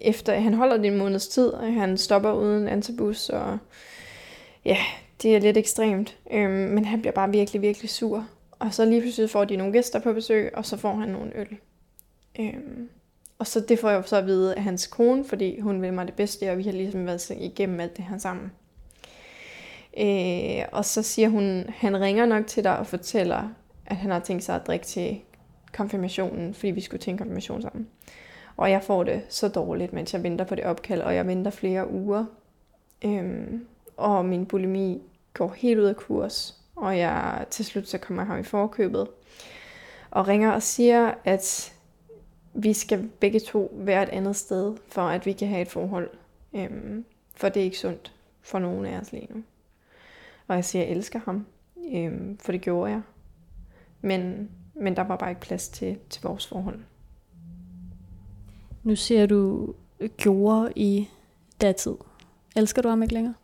efter 0.00 0.40
han 0.40 0.54
holder 0.54 0.76
det 0.76 0.86
en 0.86 0.98
måneds 0.98 1.28
tid, 1.28 1.48
og 1.48 1.72
han 1.72 1.98
stopper 1.98 2.32
uden 2.32 2.68
antabus, 2.68 3.28
og 3.28 3.58
ja, 4.64 4.76
det 5.22 5.36
er 5.36 5.40
lidt 5.40 5.56
ekstremt. 5.56 6.18
Øhm, 6.32 6.50
men 6.50 6.84
han 6.84 7.00
bliver 7.00 7.12
bare 7.12 7.30
virkelig, 7.30 7.62
virkelig 7.62 7.90
sur. 7.90 8.26
Og 8.60 8.74
så 8.74 8.84
lige 8.84 9.00
pludselig 9.00 9.30
får 9.30 9.44
de 9.44 9.56
nogle 9.56 9.72
gæster 9.72 10.00
på 10.00 10.12
besøg, 10.12 10.50
og 10.54 10.66
så 10.66 10.76
får 10.76 10.94
han 10.94 11.08
nogle 11.08 11.36
øl. 11.36 11.58
Øhm, 12.40 12.88
og 13.38 13.46
så 13.46 13.60
det 13.60 13.78
får 13.78 13.90
jeg 13.90 14.02
så 14.06 14.16
at 14.16 14.26
vide 14.26 14.54
af 14.54 14.62
hans 14.62 14.86
kone, 14.86 15.24
fordi 15.24 15.60
hun 15.60 15.82
vil 15.82 15.92
mig 15.92 16.06
det 16.06 16.14
bedste, 16.14 16.50
og 16.50 16.58
vi 16.58 16.62
har 16.62 16.72
ligesom 16.72 17.06
været 17.06 17.30
igennem 17.30 17.80
alt 17.80 17.96
det 17.96 18.04
her 18.04 18.18
sammen. 18.18 18.52
Øh, 19.98 20.64
og 20.72 20.84
så 20.84 21.02
siger 21.02 21.28
hun, 21.28 21.64
han 21.68 22.00
ringer 22.00 22.26
nok 22.26 22.46
til 22.46 22.64
dig 22.64 22.78
og 22.78 22.86
fortæller, 22.86 23.48
at 23.86 23.96
han 23.96 24.10
har 24.10 24.20
tænkt 24.20 24.44
sig 24.44 24.54
at 24.54 24.66
drikke 24.66 24.86
til 24.86 25.20
konfirmationen, 25.72 26.54
fordi 26.54 26.70
vi 26.70 26.80
skulle 26.80 27.00
til 27.00 27.10
en 27.10 27.18
konfirmation 27.18 27.62
sammen. 27.62 27.88
Og 28.56 28.70
jeg 28.70 28.82
får 28.82 29.04
det 29.04 29.22
så 29.28 29.48
dårligt, 29.48 29.92
mens 29.92 30.14
jeg 30.14 30.22
venter 30.22 30.44
på 30.44 30.54
det 30.54 30.64
opkald, 30.64 31.00
og 31.00 31.14
jeg 31.14 31.26
venter 31.26 31.50
flere 31.50 31.90
uger. 31.90 32.24
Øhm, 33.04 33.66
og 33.96 34.24
min 34.24 34.46
bulimi 34.46 35.02
går 35.34 35.54
helt 35.56 35.80
ud 35.80 35.84
af 35.84 35.96
kurs, 35.96 36.59
og 36.80 36.98
jeg 36.98 37.46
til 37.50 37.64
slut 37.64 37.88
så 37.88 37.98
kommer 37.98 38.22
jeg 38.22 38.26
ham 38.26 38.40
i 38.40 38.42
forkøbet. 38.42 39.08
Og 40.10 40.28
ringer 40.28 40.50
og 40.50 40.62
siger, 40.62 41.14
at 41.24 41.74
vi 42.54 42.72
skal 42.72 43.10
begge 43.20 43.40
to 43.40 43.72
være 43.74 44.02
et 44.02 44.08
andet 44.08 44.36
sted, 44.36 44.76
for 44.88 45.02
at 45.02 45.26
vi 45.26 45.32
kan 45.32 45.48
have 45.48 45.62
et 45.62 45.68
forhold. 45.68 46.10
Øhm, 46.52 47.04
for 47.34 47.48
det 47.48 47.60
er 47.60 47.64
ikke 47.64 47.78
sundt 47.78 48.12
for 48.42 48.58
nogen 48.58 48.86
af 48.86 49.00
os 49.00 49.12
lige 49.12 49.26
nu. 49.30 49.42
Og 50.48 50.56
jeg 50.56 50.64
siger, 50.64 50.82
at 50.82 50.88
jeg 50.88 50.96
elsker 50.96 51.20
ham, 51.24 51.46
øhm, 51.94 52.38
for 52.38 52.52
det 52.52 52.60
gjorde 52.60 52.92
jeg. 52.92 53.02
Men, 54.00 54.50
men 54.74 54.96
der 54.96 55.02
var 55.02 55.16
bare 55.16 55.30
ikke 55.30 55.40
plads 55.40 55.68
til, 55.68 55.98
til 56.10 56.22
vores 56.22 56.46
forhold. 56.46 56.80
Nu 58.82 58.96
ser 58.96 59.26
du 59.26 59.74
øh, 60.00 60.10
gjorde 60.16 60.72
i 60.76 61.08
datid. 61.60 61.94
Elsker 62.56 62.82
du 62.82 62.88
ham 62.88 63.02
ikke 63.02 63.14
længere? 63.14 63.34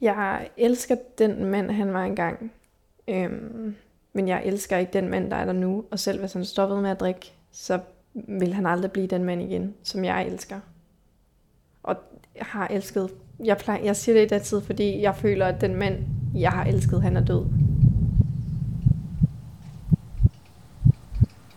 Jeg 0.00 0.48
elsker 0.56 0.96
den 1.18 1.44
mand, 1.44 1.70
han 1.70 1.94
var 1.94 2.04
engang. 2.04 2.52
Øhm, 3.08 3.76
men 4.12 4.28
jeg 4.28 4.42
elsker 4.44 4.76
ikke 4.76 4.92
den 4.92 5.08
mand, 5.08 5.30
der 5.30 5.36
er 5.36 5.44
der 5.44 5.52
nu. 5.52 5.84
Og 5.90 5.98
selv 5.98 6.20
hvis 6.20 6.32
han 6.32 6.44
stoppede 6.44 6.82
med 6.82 6.90
at 6.90 7.00
drikke, 7.00 7.32
så 7.52 7.80
vil 8.14 8.54
han 8.54 8.66
aldrig 8.66 8.92
blive 8.92 9.06
den 9.06 9.24
mand 9.24 9.42
igen, 9.42 9.74
som 9.82 10.04
jeg 10.04 10.26
elsker. 10.26 10.60
Og 11.82 11.96
jeg 12.36 12.46
har 12.46 12.66
elsket... 12.66 13.10
Jeg, 13.44 13.58
plejer, 13.58 13.82
jeg 13.82 13.96
siger 13.96 14.16
det 14.16 14.24
i 14.24 14.28
datid, 14.28 14.60
fordi 14.60 15.02
jeg 15.02 15.16
føler, 15.16 15.46
at 15.46 15.60
den 15.60 15.74
mand, 15.74 16.04
jeg 16.34 16.50
har 16.50 16.64
elsket, 16.64 17.02
han 17.02 17.16
er 17.16 17.24
død. 17.24 17.46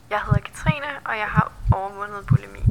Jeg 0.09 0.19
hedder 0.25 0.39
Katrine, 0.39 0.91
og 1.05 1.17
jeg 1.17 1.27
har 1.27 1.53
overvundet 1.71 2.25
bulimi. 2.27 2.68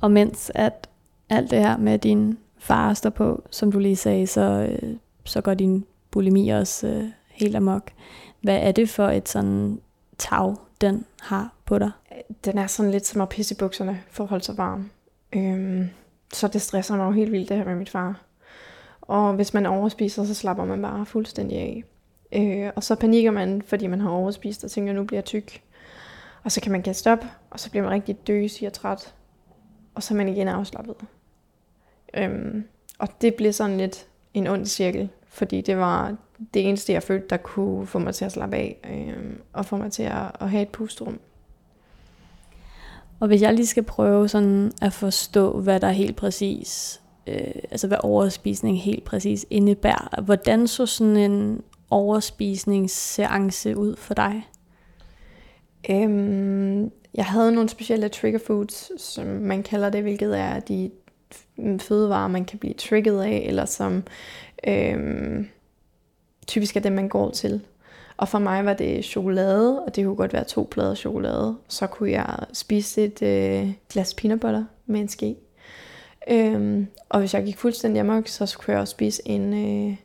Og 0.00 0.10
mens 0.10 0.52
at 0.54 0.88
alt 1.28 1.50
det 1.50 1.58
her 1.58 1.76
med 1.76 1.98
din 1.98 2.38
far 2.58 2.94
står 2.94 3.10
på, 3.10 3.44
som 3.50 3.72
du 3.72 3.78
lige 3.78 3.96
sagde, 3.96 4.26
så, 4.26 4.40
øh, 4.70 4.96
så 5.24 5.40
går 5.40 5.54
din 5.54 5.84
bulimi 6.10 6.48
også 6.48 6.86
øh, 6.86 7.04
helt 7.28 7.56
amok. 7.56 7.90
Hvad 8.40 8.56
er 8.56 8.72
det 8.72 8.88
for 8.88 9.08
et 9.08 9.28
sådan 9.28 9.80
tag, 10.18 10.56
den 10.80 11.04
har 11.20 11.54
på 11.64 11.78
dig? 11.78 11.90
Den 12.44 12.58
er 12.58 12.66
sådan 12.66 12.90
lidt 12.90 13.06
som 13.06 13.20
at 13.20 13.28
pisse 13.28 13.54
i 13.54 13.58
bukserne 13.58 14.00
for 14.10 14.24
at 14.24 14.30
holde 14.30 14.44
sig 14.44 14.58
varm. 14.58 14.90
Øhm, 15.32 15.88
så 16.32 16.48
det 16.48 16.62
stresser 16.62 16.96
mig 16.96 17.06
jo 17.06 17.10
helt 17.10 17.32
vildt, 17.32 17.48
det 17.48 17.56
her 17.56 17.64
med 17.64 17.74
mit 17.74 17.90
far. 17.90 18.20
Og 19.00 19.34
hvis 19.34 19.54
man 19.54 19.66
overspiser, 19.66 20.24
så 20.24 20.34
slapper 20.34 20.64
man 20.64 20.82
bare 20.82 21.06
fuldstændig 21.06 21.58
af. 21.58 21.84
Øh, 22.32 22.70
og 22.76 22.84
så 22.84 22.94
panikker 22.94 23.30
man, 23.30 23.62
fordi 23.62 23.86
man 23.86 24.00
har 24.00 24.10
overspist 24.10 24.64
og 24.64 24.70
tænker, 24.70 24.92
nu 24.92 25.04
bliver 25.04 25.18
jeg 25.18 25.24
tyk. 25.24 25.62
Og 26.44 26.52
så 26.52 26.60
kan 26.60 26.72
man 26.72 26.82
kaste 26.82 27.12
op, 27.12 27.24
og 27.50 27.60
så 27.60 27.70
bliver 27.70 27.82
man 27.82 27.92
rigtig 27.92 28.26
døsig 28.26 28.66
og 28.66 28.72
træt. 28.72 29.14
Og 29.96 30.02
så 30.02 30.14
er 30.14 30.16
man 30.16 30.28
igen 30.28 30.48
afslappet. 30.48 30.94
Øhm, 32.14 32.64
og 32.98 33.08
det 33.20 33.34
blev 33.34 33.52
sådan 33.52 33.76
lidt 33.76 34.06
en 34.34 34.46
ond 34.46 34.66
cirkel, 34.66 35.08
fordi 35.28 35.60
det 35.60 35.76
var 35.76 36.16
det 36.54 36.68
eneste, 36.68 36.92
jeg 36.92 37.02
følte, 37.02 37.26
der 37.30 37.36
kunne 37.36 37.86
få 37.86 37.98
mig 37.98 38.14
til 38.14 38.24
at 38.24 38.32
slappe 38.32 38.56
af, 38.56 38.76
øhm, 38.90 39.40
og 39.52 39.66
få 39.66 39.76
mig 39.76 39.92
til 39.92 40.02
at, 40.02 40.36
at 40.40 40.50
have 40.50 40.62
et 40.62 40.68
pusterum. 40.68 41.20
Og 43.20 43.26
hvis 43.28 43.42
jeg 43.42 43.54
lige 43.54 43.66
skal 43.66 43.82
prøve 43.82 44.28
sådan 44.28 44.72
at 44.82 44.92
forstå, 44.92 45.60
hvad 45.60 45.80
der 45.80 45.90
helt 45.90 46.16
præcis, 46.16 47.00
øh, 47.26 47.54
altså 47.70 47.86
hvad 47.86 47.98
overspisning 48.02 48.80
helt 48.80 49.04
præcis 49.04 49.46
indebærer, 49.50 50.22
hvordan 50.22 50.66
så 50.66 50.86
sådan 50.86 51.16
en 51.16 51.62
overspisningsseance 51.90 53.76
ud 53.76 53.96
for 53.96 54.14
dig? 54.14 54.48
Øhm, 55.90 56.90
jeg 57.16 57.24
havde 57.24 57.52
nogle 57.52 57.68
specielle 57.68 58.08
trigger 58.08 58.38
foods, 58.46 59.02
som 59.02 59.26
man 59.26 59.62
kalder 59.62 59.90
det, 59.90 60.02
hvilket 60.02 60.38
er 60.38 60.60
de 60.60 60.90
fødevarer, 61.80 62.28
man 62.28 62.44
kan 62.44 62.58
blive 62.58 62.74
trigget 62.74 63.22
af, 63.22 63.44
eller 63.46 63.64
som 63.64 64.02
øhm, 64.66 65.48
typisk 66.46 66.76
er 66.76 66.80
det, 66.80 66.92
man 66.92 67.08
går 67.08 67.30
til. 67.30 67.60
Og 68.16 68.28
for 68.28 68.38
mig 68.38 68.64
var 68.64 68.74
det 68.74 69.04
chokolade, 69.04 69.82
og 69.82 69.96
det 69.96 70.04
kunne 70.04 70.16
godt 70.16 70.32
være 70.32 70.44
to 70.44 70.68
plader 70.70 70.94
chokolade. 70.94 71.56
Så 71.68 71.86
kunne 71.86 72.10
jeg 72.10 72.36
spise 72.52 73.04
et 73.04 73.22
øh, 73.22 73.72
glas 73.92 74.14
peanut 74.14 74.40
butter 74.40 74.64
med 74.86 75.00
en 75.00 75.08
ske. 75.08 75.36
Øhm, 76.30 76.86
og 77.08 77.20
hvis 77.20 77.34
jeg 77.34 77.44
gik 77.44 77.58
fuldstændig 77.58 78.00
amok, 78.00 78.28
så 78.28 78.56
kunne 78.58 78.72
jeg 78.72 78.80
også 78.80 78.90
spise 78.90 79.22
en, 79.24 79.52
øh, 79.52 79.96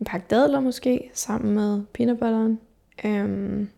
en 0.00 0.06
pakke 0.06 0.26
dadler 0.30 0.60
måske, 0.60 1.10
sammen 1.14 1.54
med 1.54 1.82
peanut 1.92 2.18
butteren. 2.18 2.60
Øhm, 3.04 3.68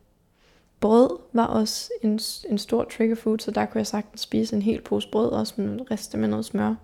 brød 0.80 1.18
var 1.32 1.46
også 1.46 1.90
en, 2.02 2.20
en 2.50 2.58
stor 2.58 2.84
trigger 2.84 3.16
food, 3.16 3.38
så 3.38 3.50
der 3.50 3.66
kunne 3.66 3.78
jeg 3.78 3.86
sagtens 3.86 4.20
spise 4.20 4.56
en 4.56 4.62
hel 4.62 4.80
pose 4.80 5.08
brød, 5.12 5.28
også 5.28 5.54
med 5.56 5.90
riste 5.90 6.18
med 6.18 6.28
noget 6.28 6.44
smør. 6.44 6.74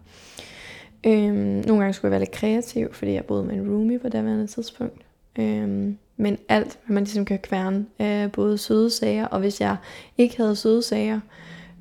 Øhm, 1.06 1.36
nogle 1.36 1.80
gange 1.80 1.92
skulle 1.92 2.08
jeg 2.08 2.10
være 2.10 2.20
lidt 2.20 2.30
kreativ, 2.30 2.94
fordi 2.94 3.12
jeg 3.12 3.24
boede 3.24 3.44
med 3.44 3.54
en 3.54 3.70
roomie 3.70 3.98
på 3.98 4.08
det 4.08 4.50
tidspunkt. 4.50 5.02
Øhm, 5.38 5.98
men 6.16 6.38
alt, 6.48 6.78
hvad 6.86 6.94
man 6.94 7.04
ligesom 7.04 7.24
kan 7.24 7.38
kværne, 7.38 7.86
øh, 8.00 8.32
både 8.32 8.58
søde 8.58 8.90
sager, 8.90 9.26
og 9.26 9.40
hvis 9.40 9.60
jeg 9.60 9.76
ikke 10.18 10.36
havde 10.36 10.56
søde 10.56 10.82
sager, 10.82 11.20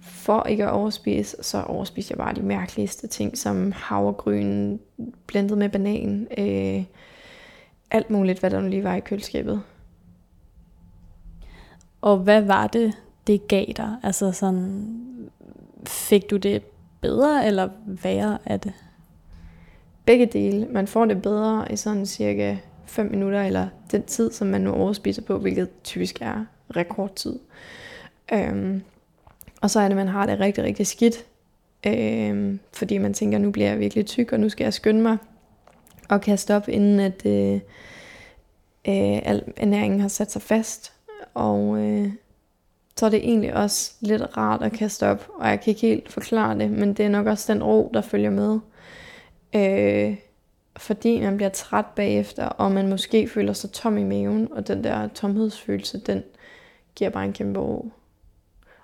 for 0.02 0.44
ikke 0.44 0.64
at 0.64 0.72
overspise, 0.72 1.38
så 1.42 1.62
overspiste 1.62 2.12
jeg 2.12 2.18
bare 2.18 2.36
de 2.36 2.42
mærkeligste 2.42 3.08
ting, 3.08 3.38
som 3.38 3.72
havregryn 3.72 4.78
blendet 5.28 5.58
med 5.58 5.70
banan, 5.70 6.28
øh, 6.38 6.84
alt 7.92 8.10
muligt, 8.10 8.40
hvad 8.40 8.50
der 8.50 8.62
nu 8.62 8.68
lige 8.68 8.84
var 8.84 8.96
i 8.96 9.00
køleskabet. 9.00 9.62
Og 12.06 12.18
hvad 12.18 12.42
var 12.42 12.68
det, 12.68 12.94
det 13.28 13.48
gav 13.48 13.66
dig? 13.78 13.98
Altså 14.04 14.32
sådan, 14.32 14.88
fik 15.86 16.30
du 16.30 16.38
det 16.38 16.64
bedre 17.02 17.48
eller 17.48 17.70
værre 17.86 18.38
af 18.46 18.60
det? 18.60 18.74
Begge 20.06 20.26
dele. 20.26 20.68
Man 20.72 20.88
får 20.88 21.06
det 21.06 21.22
bedre 21.22 21.72
i 21.72 21.76
sådan 21.76 22.06
cirka 22.06 22.58
5 22.86 23.12
minutter, 23.12 23.42
eller 23.44 23.68
den 23.92 24.04
tid, 24.04 24.32
som 24.32 24.48
man 24.48 24.62
nu 24.62 24.72
overspiser 24.72 25.22
på, 25.22 25.38
hvilket 25.38 25.84
typisk 25.84 26.22
er 26.22 26.46
rekordtid. 26.76 27.40
Øhm, 28.34 28.84
og 29.62 29.70
så 29.70 29.80
er 29.80 29.84
det, 29.84 29.92
at 29.92 29.98
man 29.98 30.08
har 30.08 30.26
det 30.26 30.40
rigtig, 30.40 30.64
rigtig 30.64 30.88
skidt, 30.88 31.26
øhm, 31.88 32.60
fordi 32.74 32.98
man 32.98 33.14
tænker, 33.14 33.38
nu 33.38 33.52
bliver 33.52 33.70
jeg 33.70 33.80
virkelig 33.80 34.06
tyk, 34.06 34.32
og 34.32 34.40
nu 34.40 34.50
skal 34.50 34.64
jeg 34.64 34.74
skynde 34.74 35.02
mig 35.02 35.18
og 36.10 36.22
kaste 36.22 36.56
op, 36.56 36.68
inden 36.68 37.00
at 37.00 37.26
øh, 37.26 37.54
øh, 38.88 39.22
al 39.26 39.44
ernæringen 39.58 40.00
har 40.00 40.08
sat 40.08 40.32
sig 40.32 40.42
fast. 40.42 40.95
Og 41.36 41.78
øh, 41.80 42.12
så 42.98 43.06
er 43.06 43.10
det 43.10 43.20
egentlig 43.30 43.54
også 43.54 43.94
lidt 44.00 44.38
rart 44.38 44.64
at 44.64 44.72
kaste 44.72 45.08
op, 45.08 45.28
og 45.36 45.48
jeg 45.48 45.62
kan 45.62 45.72
ikke 45.72 45.88
helt 45.88 46.12
forklare 46.12 46.60
det, 46.60 46.72
men 46.72 46.94
det 46.94 47.06
er 47.06 47.10
nok 47.10 47.28
også 47.28 47.54
den 47.54 47.64
ro, 47.64 47.92
der 47.94 48.02
følger 48.02 48.30
med. 48.30 48.60
Øh, 49.56 50.18
fordi 50.78 51.22
man 51.22 51.36
bliver 51.36 51.50
træt 51.50 51.86
bagefter, 51.86 52.46
og 52.46 52.72
man 52.72 52.90
måske 52.90 53.28
føler 53.28 53.54
sig 53.54 53.72
tom 53.72 53.98
i 53.98 54.04
maven, 54.04 54.48
og 54.52 54.68
den 54.68 54.84
der 54.84 55.08
tomhedsfølelse, 55.08 55.98
den 55.98 56.24
giver 56.96 57.10
bare 57.10 57.26
en 57.26 57.34
kæmpe 57.34 57.60
ro. 57.60 57.92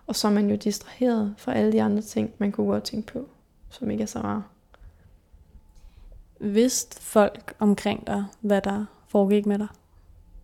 Og 0.07 0.15
så 0.15 0.27
er 0.27 0.31
man 0.31 0.49
jo 0.49 0.55
distraheret 0.55 1.33
fra 1.37 1.53
alle 1.53 1.71
de 1.71 1.81
andre 1.81 2.01
ting, 2.01 2.33
man 2.37 2.51
kunne 2.51 2.67
godt 2.67 2.83
tænke 2.83 3.13
på, 3.13 3.29
som 3.69 3.91
ikke 3.91 4.01
er 4.01 4.07
så 4.07 4.19
rare. 4.19 4.43
Vidste 6.39 7.01
folk 7.01 7.53
omkring 7.59 8.07
dig, 8.07 8.25
hvad 8.41 8.61
der 8.61 8.85
foregik 9.07 9.45
med 9.45 9.59
dig? 9.59 9.67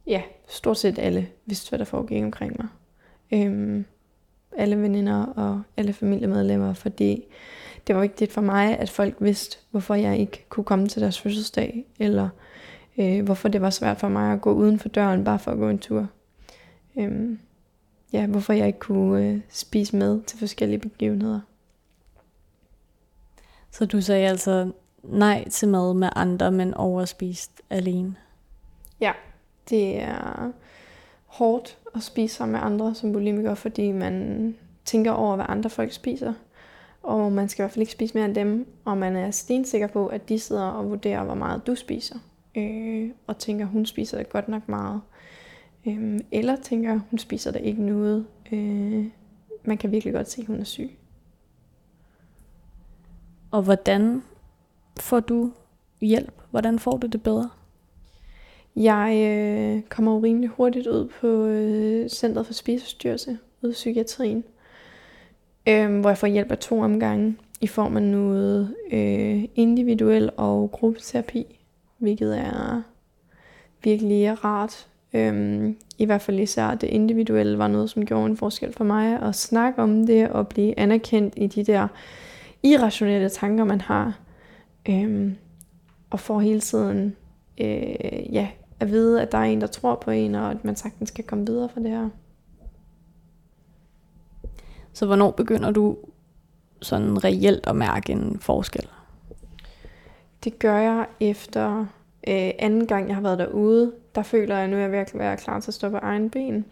Ja, 0.07 0.21
stort 0.47 0.77
set 0.77 0.99
alle 0.99 1.27
vidste, 1.45 1.69
hvad 1.69 1.79
der 1.79 1.85
foregik 1.85 2.23
omkring 2.23 2.55
mig. 2.57 2.67
Øhm, 3.31 3.85
alle 4.57 4.81
veninder 4.81 5.25
og 5.25 5.61
alle 5.77 5.93
familiemedlemmer, 5.93 6.73
fordi 6.73 7.23
det 7.87 7.95
var 7.95 8.01
vigtigt 8.01 8.31
for 8.31 8.41
mig, 8.41 8.79
at 8.79 8.89
folk 8.89 9.15
vidste, 9.19 9.57
hvorfor 9.71 9.95
jeg 9.95 10.17
ikke 10.17 10.45
kunne 10.49 10.63
komme 10.63 10.87
til 10.87 11.01
deres 11.01 11.21
fødselsdag, 11.21 11.85
eller 11.99 12.29
øh, 12.97 13.25
hvorfor 13.25 13.47
det 13.47 13.61
var 13.61 13.69
svært 13.69 13.97
for 13.97 14.07
mig 14.07 14.33
at 14.33 14.41
gå 14.41 14.53
uden 14.53 14.79
for 14.79 14.89
døren, 14.89 15.23
bare 15.23 15.39
for 15.39 15.51
at 15.51 15.57
gå 15.57 15.69
en 15.69 15.79
tur. 15.79 16.07
Øhm, 16.97 17.39
ja, 18.13 18.27
hvorfor 18.27 18.53
jeg 18.53 18.67
ikke 18.67 18.79
kunne 18.79 19.25
øh, 19.25 19.39
spise 19.49 19.95
med 19.95 20.21
til 20.21 20.39
forskellige 20.39 20.79
begivenheder. 20.79 21.39
Så 23.71 23.85
du 23.85 24.01
sagde 24.01 24.27
altså 24.27 24.71
nej 25.03 25.49
til 25.49 25.67
mad 25.67 25.93
med 25.93 26.09
andre, 26.15 26.51
men 26.51 26.73
overspist 26.73 27.61
alene? 27.69 28.15
Ja, 28.99 29.11
det 29.69 30.01
er 30.01 30.51
hårdt 31.25 31.77
at 31.95 32.03
spise 32.03 32.35
sammen 32.35 32.51
med 32.51 32.61
andre 32.61 32.95
som 32.95 33.13
bulimiker, 33.13 33.55
fordi 33.55 33.91
man 33.91 34.55
tænker 34.85 35.11
over, 35.11 35.35
hvad 35.35 35.45
andre 35.49 35.69
folk 35.69 35.91
spiser. 35.91 36.33
Og 37.03 37.31
man 37.31 37.49
skal 37.49 37.61
i 37.61 37.63
hvert 37.63 37.71
fald 37.71 37.81
ikke 37.81 37.91
spise 37.91 38.13
mere 38.13 38.25
end 38.25 38.35
dem, 38.35 38.67
og 38.85 38.97
man 38.97 39.15
er 39.15 39.31
stensikker 39.31 39.87
på, 39.87 40.07
at 40.07 40.29
de 40.29 40.39
sidder 40.39 40.63
og 40.63 40.89
vurderer, 40.89 41.23
hvor 41.23 41.33
meget 41.33 41.67
du 41.67 41.75
spiser. 41.75 42.15
Øh, 42.55 43.09
og 43.27 43.37
tænker, 43.37 43.65
hun 43.65 43.85
spiser 43.85 44.17
det 44.17 44.29
godt 44.29 44.47
nok 44.47 44.69
meget. 44.69 45.01
Øh, 45.87 46.19
eller 46.31 46.55
tænker, 46.55 46.99
hun 47.09 47.19
spiser 47.19 47.51
det 47.51 47.61
ikke 47.61 47.83
noget. 47.83 48.25
Øh, 48.51 49.05
man 49.63 49.77
kan 49.77 49.91
virkelig 49.91 50.13
godt 50.13 50.29
se, 50.29 50.41
at 50.41 50.47
hun 50.47 50.59
er 50.59 50.63
syg. 50.63 50.97
Og 53.51 53.61
hvordan 53.61 54.23
får 54.99 55.19
du 55.19 55.51
hjælp? 56.01 56.41
Hvordan 56.51 56.79
får 56.79 56.97
du 56.97 57.07
det 57.07 57.23
bedre? 57.23 57.49
Jeg 58.79 59.17
øh, 59.29 59.81
kommer 59.89 60.13
jo 60.13 60.19
rimelig 60.19 60.49
hurtigt 60.49 60.87
ud 60.87 61.09
på 61.21 61.27
øh, 61.27 62.09
Centret 62.09 62.45
for 62.45 62.53
Spiseforstyrrelse 62.53 63.37
ude 63.61 63.71
i 63.71 63.73
psykiatrien, 63.73 64.43
øh, 65.67 65.99
hvor 65.99 66.09
jeg 66.09 66.17
får 66.17 66.27
hjælp 66.27 66.51
af 66.51 66.57
to 66.57 66.79
omgange 66.79 67.37
i 67.61 67.67
form 67.67 67.97
af 67.97 68.03
noget 68.03 68.75
øh, 68.91 69.43
individuel 69.55 70.29
og 70.37 70.71
gruppeterapi, 70.71 71.59
hvilket 71.97 72.37
er 72.37 72.81
virkelig 73.83 74.43
rart. 74.43 74.87
Øh, 75.13 75.69
I 75.97 76.05
hvert 76.05 76.21
fald 76.21 76.39
især 76.39 76.75
det 76.75 76.87
individuelle 76.87 77.57
var 77.57 77.67
noget, 77.67 77.89
som 77.89 78.05
gjorde 78.05 78.25
en 78.25 78.37
forskel 78.37 78.73
for 78.73 78.83
mig, 78.83 79.21
at 79.21 79.35
snakke 79.35 79.81
om 79.81 80.05
det 80.07 80.29
og 80.29 80.47
blive 80.47 80.79
anerkendt 80.79 81.33
i 81.37 81.47
de 81.47 81.63
der 81.63 81.87
irrationelle 82.63 83.29
tanker, 83.29 83.63
man 83.63 83.81
har. 83.81 84.19
Øh, 84.89 85.31
og 86.09 86.19
får 86.19 86.39
hele 86.39 86.59
tiden 86.59 87.15
øh, 87.61 88.33
ja, 88.33 88.47
at 88.79 88.91
vide, 88.91 89.21
at 89.21 89.31
der 89.31 89.37
er 89.37 89.43
en, 89.43 89.61
der 89.61 89.67
tror 89.67 89.95
på 89.95 90.11
en, 90.11 90.35
og 90.35 90.51
at 90.51 90.65
man 90.65 90.75
sagtens 90.75 91.09
skal 91.09 91.23
komme 91.23 91.45
videre 91.45 91.69
fra 91.69 91.81
det 91.81 91.89
her. 91.89 92.09
Så 94.93 95.05
hvornår 95.05 95.31
begynder 95.31 95.71
du 95.71 95.97
sådan 96.81 97.23
reelt 97.23 97.67
at 97.67 97.75
mærke 97.75 98.11
en 98.11 98.39
forskel? 98.39 98.87
Det 100.43 100.59
gør 100.59 100.77
jeg 100.77 101.05
efter 101.19 101.79
øh, 102.27 102.51
anden 102.59 102.87
gang, 102.87 103.07
jeg 103.07 103.15
har 103.15 103.21
været 103.21 103.39
derude. 103.39 103.93
Der 104.15 104.23
føler 104.23 104.55
jeg, 104.55 104.63
at 104.63 104.69
nu 104.69 104.75
er 104.75 104.81
jeg 104.81 104.91
ved 104.91 104.99
at 104.99 105.11
være 105.13 105.37
klar 105.37 105.59
til 105.59 105.69
at 105.69 105.73
stå 105.73 105.89
på 105.89 105.97
egen 105.97 106.29
ben. 106.29 106.65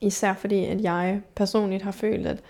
Især 0.00 0.34
fordi, 0.34 0.64
at 0.64 0.82
jeg 0.82 1.20
personligt 1.34 1.82
har 1.82 1.90
følt, 1.90 2.26
at 2.26 2.40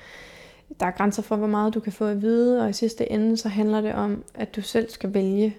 der 0.80 0.86
er 0.86 0.90
grænser 0.90 1.22
for, 1.22 1.36
hvor 1.36 1.46
meget 1.46 1.74
du 1.74 1.80
kan 1.80 1.92
få 1.92 2.04
at 2.04 2.22
vide, 2.22 2.62
og 2.62 2.70
i 2.70 2.72
sidste 2.72 3.12
ende, 3.12 3.36
så 3.36 3.48
handler 3.48 3.80
det 3.80 3.94
om, 3.94 4.24
at 4.34 4.56
du 4.56 4.62
selv 4.62 4.90
skal 4.90 5.14
vælge 5.14 5.56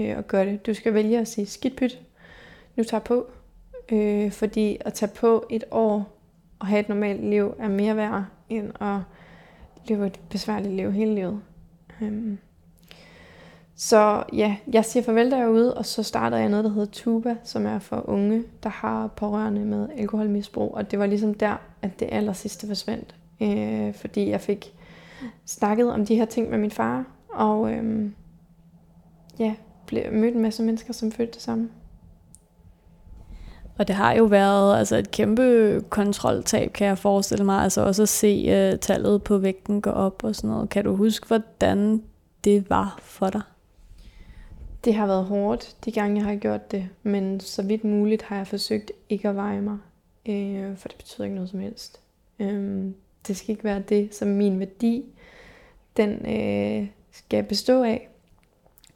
øh, 0.00 0.18
at 0.18 0.28
gøre 0.28 0.46
det. 0.46 0.66
Du 0.66 0.74
skal 0.74 0.94
vælge 0.94 1.18
at 1.18 1.28
sige 1.28 1.46
skidt 1.46 1.76
pyt, 1.76 2.00
nu 2.76 2.84
tager 2.84 3.00
på. 3.00 3.26
Øh, 3.92 4.32
fordi 4.32 4.78
at 4.80 4.94
tage 4.94 5.12
på 5.14 5.46
et 5.50 5.64
år 5.70 6.16
og 6.58 6.66
have 6.66 6.80
et 6.80 6.88
normalt 6.88 7.24
liv 7.24 7.54
er 7.58 7.68
mere 7.68 7.96
værd 7.96 8.24
end 8.48 8.70
at 8.80 8.98
leve 9.88 10.06
et 10.06 10.20
besværligt 10.30 10.74
liv 10.74 10.92
hele 10.92 11.14
livet. 11.14 11.40
Øhm. 12.02 12.38
så 13.74 14.24
ja, 14.32 14.56
jeg 14.72 14.84
siger 14.84 15.02
farvel 15.02 15.30
derude, 15.30 15.74
og 15.74 15.86
så 15.86 16.02
starter 16.02 16.36
jeg 16.36 16.48
noget, 16.48 16.64
der 16.64 16.70
hedder 16.70 16.90
Tuba, 16.92 17.36
som 17.44 17.66
er 17.66 17.78
for 17.78 18.08
unge, 18.08 18.44
der 18.62 18.68
har 18.68 19.06
pårørende 19.06 19.64
med 19.64 19.88
alkoholmisbrug. 19.96 20.74
Og 20.74 20.90
det 20.90 20.98
var 20.98 21.06
ligesom 21.06 21.34
der, 21.34 21.56
at 21.82 22.00
det 22.00 22.08
aller 22.12 22.32
sidste 22.32 22.66
forsvandt. 22.66 23.14
Øh, 23.42 23.94
fordi 23.94 24.30
jeg 24.30 24.40
fik 24.40 24.74
snakket 25.44 25.92
om 25.92 26.06
de 26.06 26.14
her 26.16 26.24
ting 26.24 26.50
med 26.50 26.58
min 26.58 26.70
far, 26.70 27.04
og 27.28 27.72
øhm, 27.72 28.14
ja, 29.38 29.54
blev 29.86 30.12
mødt 30.12 30.34
en 30.34 30.42
masse 30.42 30.62
mennesker, 30.62 30.92
som 30.92 31.12
følte 31.12 31.32
det 31.32 31.42
samme. 31.42 31.68
Og 33.80 33.88
det 33.88 33.96
har 33.96 34.12
jo 34.12 34.24
været 34.24 34.78
altså 34.78 34.96
et 34.96 35.10
kæmpe 35.10 35.80
kontroltab, 35.90 36.72
kan 36.72 36.86
jeg 36.86 36.98
forestille 36.98 37.44
mig. 37.44 37.62
Altså 37.62 37.80
også 37.80 38.02
at 38.02 38.08
se 38.08 38.70
uh, 38.72 38.78
tallet 38.78 39.22
på 39.22 39.38
vægten 39.38 39.80
gå 39.80 39.90
op 39.90 40.24
og 40.24 40.34
sådan 40.34 40.50
noget. 40.50 40.70
Kan 40.70 40.84
du 40.84 40.96
huske, 40.96 41.26
hvordan 41.26 42.02
det 42.44 42.70
var 42.70 42.98
for 43.02 43.30
dig? 43.30 43.40
Det 44.84 44.94
har 44.94 45.06
været 45.06 45.24
hårdt, 45.24 45.76
de 45.84 45.92
gange 45.92 46.16
jeg 46.16 46.24
har 46.24 46.36
gjort 46.36 46.70
det. 46.70 46.88
Men 47.02 47.40
så 47.40 47.62
vidt 47.62 47.84
muligt 47.84 48.22
har 48.22 48.36
jeg 48.36 48.46
forsøgt 48.46 48.92
ikke 49.08 49.28
at 49.28 49.36
veje 49.36 49.60
mig. 49.60 49.78
Øh, 50.26 50.76
for 50.76 50.88
det 50.88 50.96
betyder 50.96 51.24
ikke 51.24 51.34
noget 51.34 51.50
som 51.50 51.60
helst. 51.60 52.00
Øh, 52.38 52.84
det 53.28 53.36
skal 53.36 53.50
ikke 53.50 53.64
være 53.64 53.82
det, 53.88 54.14
som 54.14 54.28
min 54.28 54.58
værdi 54.58 55.04
den 55.96 56.10
øh, 56.10 56.88
skal 57.12 57.44
bestå 57.44 57.82
af. 57.82 58.08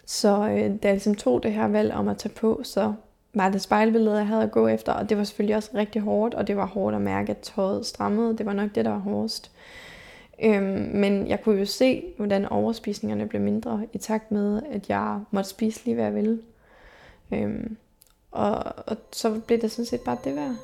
Så 0.06 0.48
øh, 0.48 0.58
da 0.58 0.88
jeg 0.88 0.92
ligesom 0.92 1.14
tog 1.14 1.42
det 1.42 1.52
her 1.52 1.68
valg 1.68 1.92
om 1.92 2.08
at 2.08 2.18
tage 2.18 2.34
på, 2.34 2.60
så 2.64 2.94
var 3.34 3.48
det 3.48 3.62
spejlbillede, 3.62 4.16
jeg 4.16 4.26
havde 4.26 4.42
at 4.42 4.50
gå 4.50 4.68
efter, 4.68 4.92
og 4.92 5.08
det 5.08 5.18
var 5.18 5.24
selvfølgelig 5.24 5.56
også 5.56 5.70
rigtig 5.74 6.02
hårdt, 6.02 6.34
og 6.34 6.46
det 6.46 6.56
var 6.56 6.66
hårdt 6.66 6.96
at 6.96 7.02
mærke, 7.02 7.30
at 7.30 7.38
tøjet 7.38 7.86
strammede. 7.86 8.38
Det 8.38 8.46
var 8.46 8.52
nok 8.52 8.70
det, 8.74 8.84
der 8.84 8.90
var 8.90 8.98
hårdest. 8.98 9.50
Øhm, 10.42 10.90
men 10.94 11.26
jeg 11.28 11.42
kunne 11.42 11.58
jo 11.58 11.66
se, 11.66 12.04
hvordan 12.16 12.46
overspisningerne 12.46 13.28
blev 13.28 13.42
mindre, 13.42 13.86
i 13.92 13.98
takt 13.98 14.30
med, 14.30 14.62
at 14.70 14.88
jeg 14.88 15.20
måtte 15.30 15.50
spise 15.50 15.84
lige, 15.84 15.94
hvad 15.94 16.04
jeg 16.04 16.14
ville. 16.14 16.42
Øhm, 17.32 17.76
og, 18.30 18.54
og 18.86 18.96
så 19.12 19.40
blev 19.46 19.60
det 19.60 19.70
sådan 19.70 19.86
set 19.86 20.00
bare 20.00 20.18
det 20.24 20.36
værd. 20.36 20.56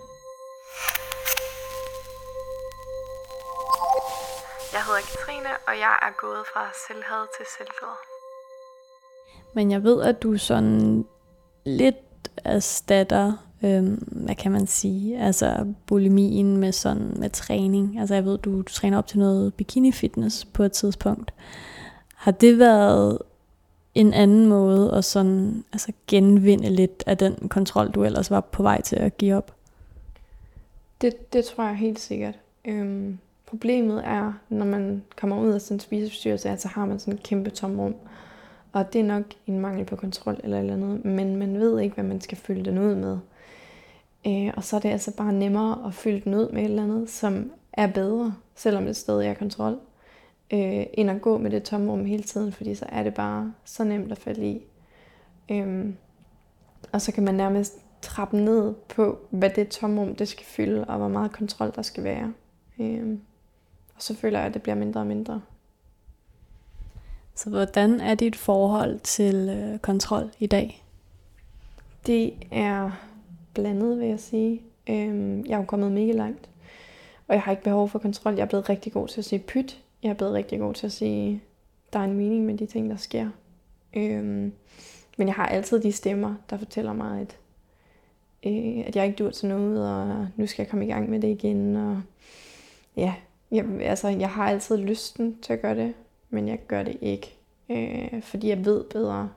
Jeg 4.72 4.82
hedder 4.86 5.00
Katrine, 5.00 5.50
og 5.68 5.74
jeg 5.78 5.94
er 6.02 6.12
gået 6.20 6.44
fra 6.52 6.70
selvhed 6.86 7.26
til 7.36 7.46
selvglæde. 7.56 7.98
Men 9.54 9.70
jeg 9.70 9.82
ved, 9.82 10.02
at 10.02 10.22
du 10.22 10.38
sådan 10.38 11.04
lidt 11.64 11.96
erstatter, 12.44 13.32
øhm, 13.62 13.94
hvad 14.06 14.34
kan 14.34 14.52
man 14.52 14.66
sige, 14.66 15.18
altså 15.18 15.66
bulimien 15.86 16.56
med 16.56 16.72
sådan 16.72 17.12
med 17.16 17.30
træning. 17.30 18.00
Altså 18.00 18.14
jeg 18.14 18.24
ved, 18.24 18.38
du, 18.38 18.58
du 18.58 18.62
træner 18.62 18.98
op 18.98 19.06
til 19.06 19.18
noget 19.18 19.54
bikini 19.54 19.92
fitness 19.92 20.44
på 20.44 20.62
et 20.62 20.72
tidspunkt. 20.72 21.34
Har 22.14 22.30
det 22.30 22.58
været 22.58 23.18
en 23.94 24.12
anden 24.12 24.46
måde 24.46 24.92
at 24.92 25.04
sådan, 25.04 25.64
altså 25.72 25.92
genvinde 26.06 26.70
lidt 26.70 27.02
af 27.06 27.18
den 27.18 27.48
kontrol, 27.48 27.90
du 27.90 28.04
ellers 28.04 28.30
var 28.30 28.40
på 28.40 28.62
vej 28.62 28.82
til 28.82 28.96
at 28.96 29.18
give 29.18 29.36
op? 29.36 29.54
Det, 31.00 31.32
det 31.32 31.44
tror 31.44 31.64
jeg 31.64 31.76
helt 31.76 32.00
sikkert. 32.00 32.34
Øhm, 32.64 33.18
problemet 33.46 34.02
er, 34.04 34.32
når 34.48 34.66
man 34.66 35.02
kommer 35.16 35.40
ud 35.40 35.50
af 35.50 35.60
sådan 35.60 35.74
en 35.74 35.80
spiseforstyrrelse, 35.80 36.56
så 36.58 36.68
har 36.68 36.84
man 36.86 36.98
sådan 36.98 37.14
et 37.14 37.22
kæmpe 37.22 37.50
tomrum. 37.50 37.94
Og 38.72 38.92
det 38.92 39.00
er 39.00 39.04
nok 39.04 39.24
en 39.46 39.58
mangel 39.58 39.84
på 39.84 39.96
kontrol 39.96 40.40
eller 40.44 40.58
eller 40.58 40.72
andet, 40.72 41.04
men 41.04 41.36
man 41.36 41.58
ved 41.58 41.80
ikke, 41.80 41.94
hvad 41.94 42.04
man 42.04 42.20
skal 42.20 42.38
fylde 42.38 42.64
den 42.64 42.78
ud 42.78 42.94
med. 42.94 43.18
Øh, 44.26 44.52
og 44.56 44.64
så 44.64 44.76
er 44.76 44.80
det 44.80 44.88
altså 44.88 45.16
bare 45.16 45.32
nemmere 45.32 45.86
at 45.86 45.94
fylde 45.94 46.20
den 46.20 46.34
ud 46.34 46.50
med 46.50 46.62
et 46.62 46.70
eller 46.70 46.82
andet, 46.82 47.10
som 47.10 47.52
er 47.72 47.86
bedre, 47.86 48.34
selvom 48.54 48.84
det 48.84 48.96
stadig 48.96 49.28
er 49.28 49.34
kontrol, 49.34 49.78
øh, 50.52 50.86
end 50.94 51.10
at 51.10 51.22
gå 51.22 51.38
med 51.38 51.50
det 51.50 51.62
tomrum 51.62 52.04
hele 52.04 52.22
tiden, 52.22 52.52
fordi 52.52 52.74
så 52.74 52.86
er 52.88 53.02
det 53.02 53.14
bare 53.14 53.54
så 53.64 53.84
nemt 53.84 54.12
at 54.12 54.18
falde 54.18 54.46
i. 54.46 54.62
Øh, 55.50 55.86
og 56.92 57.00
så 57.00 57.12
kan 57.12 57.24
man 57.24 57.34
nærmest 57.34 57.78
trappe 58.02 58.36
ned 58.36 58.74
på, 58.88 59.18
hvad 59.30 59.50
det 59.50 59.68
tomrum 59.68 60.14
det 60.14 60.28
skal 60.28 60.46
fylde, 60.46 60.84
og 60.84 60.98
hvor 60.98 61.08
meget 61.08 61.32
kontrol 61.32 61.72
der 61.74 61.82
skal 61.82 62.04
være. 62.04 62.32
Øh, 62.80 63.18
og 63.96 64.02
så 64.02 64.14
føler 64.14 64.38
jeg, 64.38 64.46
at 64.46 64.54
det 64.54 64.62
bliver 64.62 64.76
mindre 64.76 65.00
og 65.00 65.06
mindre. 65.06 65.40
Så 67.40 67.50
hvordan 67.50 68.00
er 68.00 68.14
dit 68.14 68.36
forhold 68.36 69.00
til 69.00 69.48
øh, 69.48 69.78
kontrol 69.78 70.30
i 70.38 70.46
dag? 70.46 70.84
Det 72.06 72.32
er 72.50 72.90
blandet, 73.54 73.98
vil 73.98 74.08
jeg 74.08 74.20
sige. 74.20 74.62
Øhm, 74.88 75.46
jeg 75.46 75.52
er 75.52 75.56
jo 75.56 75.64
kommet 75.64 75.92
mega 75.92 76.12
langt, 76.12 76.48
og 77.28 77.34
jeg 77.34 77.42
har 77.42 77.50
ikke 77.50 77.62
behov 77.62 77.88
for 77.88 77.98
kontrol. 77.98 78.34
Jeg 78.34 78.42
er 78.42 78.46
blevet 78.46 78.68
rigtig 78.68 78.92
god 78.92 79.08
til 79.08 79.20
at 79.20 79.24
sige 79.24 79.38
pyt. 79.38 79.80
Jeg 80.02 80.10
er 80.10 80.14
blevet 80.14 80.34
rigtig 80.34 80.58
god 80.58 80.74
til 80.74 80.86
at 80.86 80.92
sige, 80.92 81.42
der 81.92 81.98
er 81.98 82.04
en 82.04 82.16
mening 82.16 82.44
med 82.44 82.58
de 82.58 82.66
ting, 82.66 82.90
der 82.90 82.96
sker. 82.96 83.30
Øhm, 83.96 84.52
men 85.18 85.28
jeg 85.28 85.34
har 85.34 85.46
altid 85.46 85.80
de 85.80 85.92
stemmer, 85.92 86.34
der 86.50 86.56
fortæller 86.56 86.92
mig, 86.92 87.20
at, 87.20 87.36
øh, 88.46 88.86
at 88.86 88.96
jeg 88.96 89.06
ikke 89.06 89.16
dur 89.16 89.30
til 89.30 89.48
noget, 89.48 89.94
og 89.94 90.28
nu 90.36 90.46
skal 90.46 90.62
jeg 90.62 90.70
komme 90.70 90.84
i 90.84 90.88
gang 90.88 91.10
med 91.10 91.20
det 91.20 91.28
igen. 91.28 91.76
Og 91.76 92.02
ja, 92.96 93.14
jeg, 93.50 93.64
altså, 93.80 94.08
jeg 94.08 94.30
har 94.30 94.48
altid 94.48 94.76
lysten 94.76 95.38
til 95.42 95.52
at 95.52 95.60
gøre 95.60 95.76
det, 95.76 95.94
men 96.30 96.48
jeg 96.48 96.58
gør 96.68 96.82
det 96.82 96.96
ikke, 97.00 97.38
øh, 97.68 98.22
fordi 98.22 98.48
jeg 98.48 98.64
ved 98.64 98.84
bedre. 98.84 99.28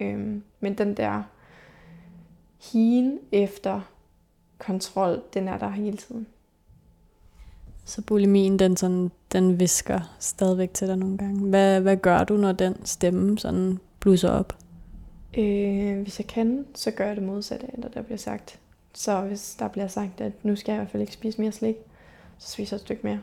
Øh, 0.00 0.40
men 0.60 0.74
den 0.74 0.96
der 0.96 1.22
hien 2.72 3.18
efter 3.32 3.80
kontrol, 4.58 5.22
den 5.34 5.48
er 5.48 5.58
der 5.58 5.68
hele 5.68 5.96
tiden. 5.96 6.26
Så 7.84 8.02
bulimien, 8.02 8.58
den, 8.58 8.76
sådan, 8.76 9.10
den 9.32 9.60
visker 9.60 10.16
stadigvæk 10.18 10.74
til 10.74 10.88
dig 10.88 10.96
nogle 10.96 11.18
gange. 11.18 11.48
Hvad, 11.48 11.80
hvad 11.80 11.96
gør 11.96 12.24
du, 12.24 12.36
når 12.36 12.52
den 12.52 12.84
stemme 12.84 13.38
sådan 13.38 13.78
blusser 14.00 14.30
op? 14.30 14.56
Øh, 15.38 16.00
hvis 16.02 16.18
jeg 16.18 16.26
kan, 16.26 16.66
så 16.74 16.90
gør 16.90 17.06
jeg 17.06 17.16
det 17.16 17.24
modsatte 17.24 17.66
af, 17.66 17.82
det 17.82 17.94
der 17.94 18.02
bliver 18.02 18.18
sagt. 18.18 18.58
Så 18.94 19.20
hvis 19.20 19.56
der 19.58 19.68
bliver 19.68 19.88
sagt, 19.88 20.20
at 20.20 20.32
nu 20.42 20.56
skal 20.56 20.72
jeg 20.72 20.76
i 20.76 20.80
hvert 20.80 20.90
fald 20.90 21.00
ikke 21.00 21.12
spise 21.12 21.40
mere 21.40 21.52
slik, 21.52 21.76
så 22.38 22.50
spiser 22.50 22.76
jeg 22.76 22.78
et 22.78 22.80
stykke 22.80 23.00
mere. 23.04 23.20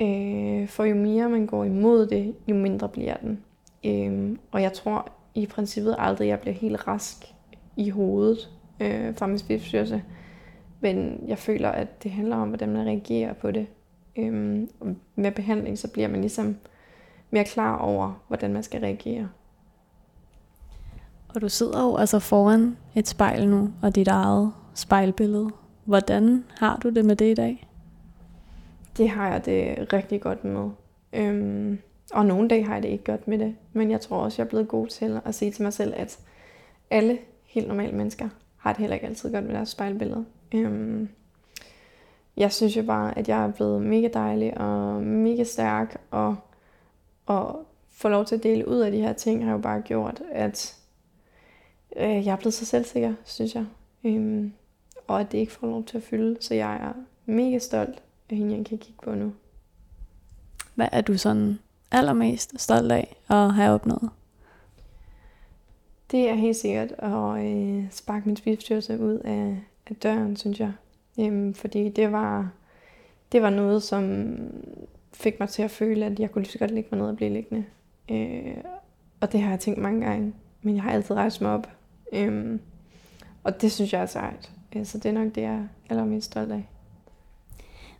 Øh, 0.00 0.68
for 0.68 0.84
jo 0.84 0.94
mere 0.94 1.28
man 1.28 1.46
går 1.46 1.64
imod 1.64 2.06
det, 2.06 2.34
jo 2.48 2.54
mindre 2.54 2.88
bliver 2.88 3.16
den. 3.16 3.40
Øh, 3.84 4.38
og 4.50 4.62
jeg 4.62 4.72
tror 4.72 5.08
i 5.34 5.46
princippet 5.46 5.96
aldrig, 5.98 6.26
at 6.26 6.30
jeg 6.30 6.40
bliver 6.40 6.54
helt 6.54 6.88
rask 6.88 7.34
i 7.76 7.90
hovedet 7.90 8.50
øh, 8.80 9.16
fra 9.16 9.26
min 9.26 9.38
spidsstyrelse. 9.38 10.02
Men 10.80 11.24
jeg 11.28 11.38
føler, 11.38 11.68
at 11.68 12.02
det 12.02 12.10
handler 12.10 12.36
om, 12.36 12.48
hvordan 12.48 12.70
man 12.72 12.86
reagerer 12.86 13.32
på 13.32 13.50
det. 13.50 13.66
Øh, 14.16 14.62
og 14.80 14.94
med 15.16 15.32
behandling, 15.32 15.78
så 15.78 15.88
bliver 15.88 16.08
man 16.08 16.20
ligesom 16.20 16.56
mere 17.30 17.44
klar 17.44 17.78
over, 17.78 18.22
hvordan 18.28 18.52
man 18.52 18.62
skal 18.62 18.80
reagere. 18.80 19.28
Og 21.34 21.40
du 21.40 21.48
sidder 21.48 21.82
jo 21.82 21.96
altså 21.96 22.18
foran 22.18 22.76
et 22.94 23.08
spejl 23.08 23.48
nu, 23.48 23.70
og 23.82 23.94
dit 23.94 24.08
eget 24.08 24.52
spejlbillede. 24.74 25.50
Hvordan 25.84 26.44
har 26.58 26.76
du 26.76 26.88
det 26.90 27.04
med 27.04 27.16
det 27.16 27.30
i 27.30 27.34
dag? 27.34 27.68
Det 28.96 29.08
har 29.08 29.30
jeg 29.32 29.44
det 29.44 29.92
rigtig 29.92 30.20
godt 30.20 30.44
med. 30.44 30.70
Øhm, 31.12 31.78
Og 32.12 32.26
nogle 32.26 32.48
dage 32.48 32.64
har 32.64 32.74
jeg 32.74 32.82
det 32.82 32.88
ikke 32.88 33.04
godt 33.04 33.28
med 33.28 33.38
det. 33.38 33.56
Men 33.72 33.90
jeg 33.90 34.00
tror 34.00 34.16
også, 34.18 34.42
jeg 34.42 34.46
er 34.46 34.50
blevet 34.50 34.68
god 34.68 34.86
til 34.86 35.20
at 35.24 35.34
sige 35.34 35.50
til 35.50 35.62
mig 35.62 35.72
selv, 35.72 35.94
at 35.96 36.18
alle 36.90 37.18
helt 37.44 37.68
normale 37.68 37.96
mennesker 37.96 38.28
har 38.56 38.72
det 38.72 38.80
heller 38.80 38.94
ikke 38.94 39.06
altid 39.06 39.32
godt 39.32 39.44
med 39.44 39.54
deres 39.54 39.68
spejlbillede. 39.68 40.24
Øhm, 40.54 41.08
jeg 42.36 42.52
synes 42.52 42.76
jo 42.76 42.82
bare, 42.82 43.18
at 43.18 43.28
jeg 43.28 43.44
er 43.44 43.52
blevet 43.52 43.82
mega 43.82 44.08
dejlig 44.14 44.58
og 44.58 45.02
mega 45.02 45.44
stærk, 45.44 46.00
og, 46.10 46.36
og 47.26 47.66
få 47.90 48.08
lov 48.08 48.24
til 48.24 48.34
at 48.34 48.42
dele 48.42 48.68
ud 48.68 48.78
af 48.78 48.92
de 48.92 49.00
her 49.00 49.12
ting, 49.12 49.44
har 49.44 49.52
jo 49.52 49.58
bare 49.58 49.80
gjort, 49.80 50.22
at 50.32 50.76
øh, 51.96 52.26
jeg 52.26 52.32
er 52.32 52.36
blevet 52.36 52.54
så 52.54 52.66
selvsikker, 52.66 53.14
synes 53.24 53.54
jeg. 53.54 53.64
Øhm, 54.04 54.52
og 55.06 55.20
at 55.20 55.32
det 55.32 55.38
ikke 55.38 55.52
får 55.52 55.66
lov 55.66 55.84
til 55.84 55.96
at 55.96 56.02
fylde. 56.02 56.36
Så 56.40 56.54
jeg 56.54 56.74
er 56.76 56.92
mega 57.26 57.58
stolt 57.58 58.02
af 58.32 58.38
hende, 58.38 58.56
jeg 58.56 58.66
kan 58.66 58.78
kigge 58.78 59.02
på 59.02 59.14
nu. 59.14 59.32
Hvad 60.74 60.88
er 60.92 61.00
du 61.00 61.18
sådan 61.18 61.58
allermest 61.90 62.60
stolt 62.60 62.92
af 62.92 63.16
at 63.28 63.54
have 63.54 63.74
opnået? 63.74 64.10
Det 66.10 66.28
er 66.28 66.34
helt 66.34 66.56
sikkert 66.56 66.92
at 66.92 67.44
øh, 67.44 67.84
sparke 67.90 68.26
min 68.26 68.36
spiseforstyrrelse 68.36 69.00
ud 69.00 69.18
af, 69.18 69.56
af 69.86 69.96
døren, 69.96 70.36
synes 70.36 70.60
jeg. 70.60 70.72
Øhm, 71.20 71.54
fordi 71.54 71.88
det 71.88 72.12
var, 72.12 72.50
det 73.32 73.42
var 73.42 73.50
noget, 73.50 73.82
som 73.82 74.34
fik 75.12 75.40
mig 75.40 75.48
til 75.48 75.62
at 75.62 75.70
føle, 75.70 76.06
at 76.06 76.20
jeg 76.20 76.30
kunne 76.30 76.42
lige 76.42 76.52
så 76.52 76.58
godt 76.58 76.70
lægge 76.70 76.88
mig 76.92 77.00
ned 77.00 77.08
og 77.08 77.16
blive 77.16 77.30
liggende. 77.30 77.64
Øh, 78.10 78.56
og 79.20 79.32
det 79.32 79.42
har 79.42 79.50
jeg 79.50 79.60
tænkt 79.60 79.80
mange 79.80 80.06
gange, 80.06 80.34
men 80.62 80.74
jeg 80.74 80.82
har 80.82 80.90
altid 80.90 81.14
rejst 81.14 81.40
mig 81.40 81.50
op. 81.50 81.68
Øhm, 82.12 82.60
og 83.44 83.60
det 83.60 83.72
synes 83.72 83.92
jeg 83.92 84.02
er 84.02 84.06
sejt. 84.06 84.52
Øh, 84.76 84.86
så 84.86 84.98
det 84.98 85.08
er 85.08 85.12
nok 85.12 85.34
det, 85.34 85.42
jeg 85.42 85.54
er 85.54 85.66
allermest 85.90 86.26
stolt 86.26 86.52
af. 86.52 86.68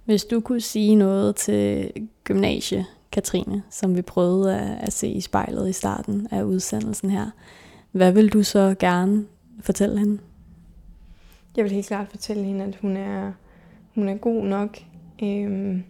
Hvis 0.05 0.25
du 0.25 0.41
kunne 0.41 0.61
sige 0.61 0.95
noget 0.95 1.37
til 1.37 1.93
gymnasie 2.25 2.87
Katrine, 3.13 3.63
som 3.71 3.97
vi 3.97 4.03
prøvede 4.03 4.59
at, 4.59 4.79
at 4.81 4.93
se 4.93 5.09
i 5.09 5.21
spejlet 5.21 5.69
i 5.69 5.73
starten 5.73 6.29
af 6.31 6.43
udsendelsen 6.43 7.11
her, 7.11 7.31
hvad 7.93 8.13
vil 8.13 8.33
du 8.33 8.43
så 8.43 8.75
gerne 8.79 9.27
fortælle 9.61 9.99
hende? 9.99 10.19
Jeg 11.57 11.65
vil 11.65 11.73
helt 11.73 11.87
klart 11.87 12.09
fortælle 12.09 12.45
hende, 12.45 12.65
at 12.65 12.77
hun 12.77 12.97
er, 12.97 13.33
hun 13.95 14.09
er 14.09 14.15
god 14.15 14.45
nok. 14.45 14.79
Øhm, 15.23 15.85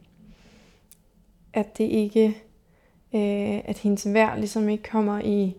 at 1.53 1.79
det 1.79 1.85
ikke, 1.85 2.27
øh, 3.15 3.61
at 3.65 3.79
hendes 3.79 4.07
værd 4.13 4.39
ligesom 4.39 4.69
ikke 4.69 4.91
kommer 4.91 5.21
i, 5.21 5.57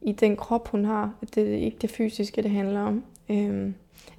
i 0.00 0.12
den 0.12 0.36
krop, 0.36 0.68
hun 0.68 0.84
har. 0.84 1.14
At 1.22 1.34
det 1.34 1.54
er 1.54 1.56
ikke 1.56 1.78
det 1.80 1.90
fysiske, 1.90 2.42
det 2.42 2.50
handler 2.50 2.80
om. 2.80 3.04
Øhm, 3.28 3.74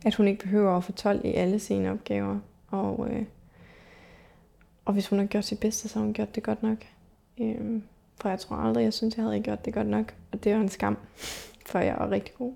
at 0.06 0.15
hun 0.15 0.28
ikke 0.28 0.44
behøver 0.44 0.78
at 0.78 0.84
få 0.84 0.91
12 0.91 1.26
i 1.26 1.34
alle 1.34 1.60
sine 1.60 1.91
opgaver. 1.91 2.39
Og, 2.67 3.08
øh, 3.12 3.24
og 4.86 4.94
hvis 4.94 5.08
hun 5.08 5.20
har 5.20 5.26
gjort 5.26 5.46
sit 5.46 5.60
bedste, 5.60 5.88
så 5.88 6.00
har 6.00 6.06
hun 6.06 6.13
gjort 6.13 6.36
det 6.36 6.44
godt 6.44 6.63
nok. 6.63 6.78
Øhm, 7.41 7.84
for 8.22 8.30
jeg 8.30 8.39
tror 8.39 8.56
aldrig, 8.56 8.84
jeg 8.84 8.94
synes, 8.94 9.17
jeg 9.17 9.26
havde 9.26 9.39
gjort 9.39 9.65
det 9.65 9.74
godt 9.74 9.88
nok. 9.88 10.13
Og 10.32 10.44
det 10.44 10.52
er 10.52 10.58
en 10.62 10.70
skam, 10.70 10.98
for 11.65 11.80
jeg 11.80 11.96
er 12.00 12.12
rigtig 12.12 12.34
god. 12.38 12.54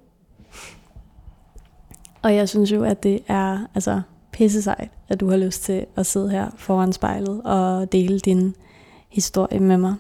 Og 2.22 2.36
jeg 2.36 2.50
synes 2.50 2.72
jo, 2.72 2.84
at 2.84 3.04
det 3.04 3.24
er 3.28 3.66
altså, 3.76 4.02
pisse 4.32 4.62
sejt, 4.62 4.92
at 5.08 5.20
du 5.20 5.30
har 5.30 5.38
lyst 5.38 5.64
til 5.64 5.86
at 5.96 6.06
sidde 6.06 6.30
her 6.30 6.50
foran 6.58 6.94
spejlet 6.94 7.42
og 7.44 7.92
dele 7.92 8.20
din 8.20 8.56
historie 9.10 9.60
med 9.60 9.78
mig. 9.78 9.96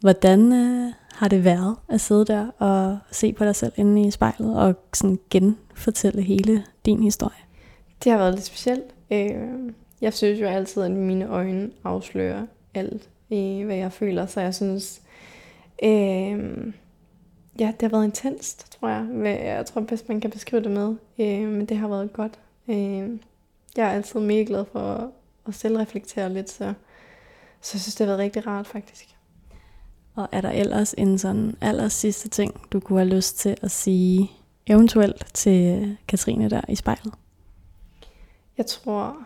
Hvordan 0.00 0.52
øh, 0.52 0.92
har 1.14 1.28
det 1.28 1.44
været 1.44 1.76
at 1.88 2.00
sidde 2.00 2.24
der 2.24 2.50
og 2.58 2.98
se 3.12 3.32
på 3.32 3.44
dig 3.44 3.56
selv 3.56 3.72
inde 3.76 4.06
i 4.06 4.10
spejlet 4.10 4.56
og 4.56 4.74
sådan 4.94 5.18
genfortælle 5.30 6.22
hele 6.22 6.64
din 6.86 7.02
historie? 7.02 7.36
Det 8.04 8.12
har 8.12 8.18
været 8.18 8.34
lidt 8.34 8.44
specielt. 8.44 8.84
Øh, 9.10 9.72
jeg 10.04 10.14
synes 10.14 10.40
jo 10.40 10.46
altid, 10.46 10.82
at 10.82 10.90
mine 10.90 11.28
øjne 11.28 11.70
afslører 11.84 12.46
alt 12.74 13.08
i, 13.30 13.62
hvad 13.62 13.76
jeg 13.76 13.92
føler, 13.92 14.26
så 14.26 14.40
jeg 14.40 14.54
synes, 14.54 15.02
øh, 15.82 16.72
ja, 17.58 17.72
det 17.72 17.82
har 17.82 17.88
været 17.88 18.04
intenst, 18.04 18.72
tror 18.72 18.88
jeg. 18.88 19.06
Jeg 19.44 19.66
tror 19.66 19.80
bedst, 19.80 20.08
man 20.08 20.20
kan 20.20 20.30
beskrive 20.30 20.62
det 20.62 20.70
med. 20.70 20.96
Øh, 21.18 21.48
men 21.48 21.66
det 21.66 21.76
har 21.76 21.88
været 21.88 22.12
godt. 22.12 22.38
Øh, 22.68 23.10
jeg 23.76 23.86
er 23.86 23.90
altid 23.90 24.20
mega 24.20 24.44
glad 24.46 24.64
for 24.72 25.10
at 25.46 25.54
selv 25.54 25.76
reflektere 25.76 26.32
lidt, 26.32 26.50
så, 26.50 26.74
så 27.60 27.70
jeg 27.74 27.80
synes, 27.80 27.94
det 27.94 28.06
har 28.06 28.06
været 28.06 28.18
rigtig 28.18 28.46
rart 28.46 28.66
faktisk. 28.66 29.16
Og 30.14 30.28
er 30.32 30.40
der 30.40 30.50
ellers 30.50 30.94
en 30.98 31.18
sådan 31.18 31.56
aller 31.60 31.88
sidste 31.88 32.28
ting, 32.28 32.72
du 32.72 32.80
kunne 32.80 32.98
have 32.98 33.14
lyst 33.14 33.38
til 33.38 33.56
at 33.62 33.70
sige 33.70 34.30
eventuelt 34.66 35.26
til 35.34 35.96
Katrine 36.08 36.50
der 36.50 36.60
i 36.68 36.74
spejlet? 36.74 37.14
Jeg 38.58 38.66
tror 38.66 39.16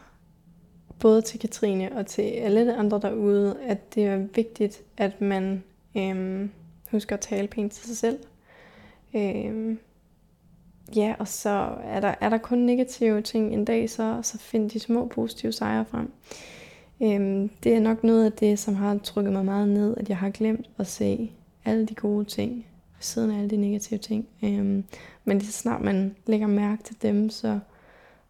både 1.00 1.22
til 1.22 1.40
Katrine 1.40 1.96
og 1.96 2.06
til 2.06 2.22
alle 2.22 2.76
andre 2.76 3.00
derude, 3.02 3.56
at 3.62 3.94
det 3.94 4.04
er 4.04 4.16
vigtigt, 4.16 4.82
at 4.96 5.20
man 5.20 5.62
øhm, 5.96 6.50
husker 6.90 7.16
at 7.16 7.20
tale 7.20 7.48
pænt 7.48 7.72
til 7.72 7.86
sig 7.86 7.96
selv. 7.96 8.18
Øhm, 9.14 9.78
ja, 10.96 11.14
og 11.18 11.28
så 11.28 11.68
er 11.84 12.00
der, 12.00 12.14
er 12.20 12.28
der 12.28 12.38
kun 12.38 12.58
negative 12.58 13.22
ting 13.22 13.54
en 13.54 13.64
dag, 13.64 13.90
så, 13.90 14.20
så 14.22 14.38
find 14.38 14.70
de 14.70 14.80
små 14.80 15.06
positive 15.06 15.52
sejre 15.52 15.84
frem. 15.84 16.12
Øhm, 17.02 17.48
det 17.62 17.74
er 17.74 17.80
nok 17.80 18.04
noget 18.04 18.24
af 18.24 18.32
det, 18.32 18.58
som 18.58 18.74
har 18.74 18.98
trykket 18.98 19.32
mig 19.32 19.44
meget 19.44 19.68
ned, 19.68 19.96
at 19.96 20.08
jeg 20.08 20.16
har 20.16 20.30
glemt 20.30 20.70
at 20.78 20.86
se 20.86 21.32
alle 21.64 21.86
de 21.86 21.94
gode 21.94 22.24
ting, 22.24 22.52
ved 22.52 23.00
siden 23.02 23.30
af 23.30 23.36
alle 23.38 23.50
de 23.50 23.56
negative 23.56 23.98
ting. 23.98 24.28
Øhm, 24.44 24.84
men 25.24 25.38
lige 25.38 25.52
så 25.52 25.58
snart 25.58 25.80
man 25.80 26.16
lægger 26.26 26.46
mærke 26.46 26.82
til 26.82 27.02
dem, 27.02 27.30
så, 27.30 27.58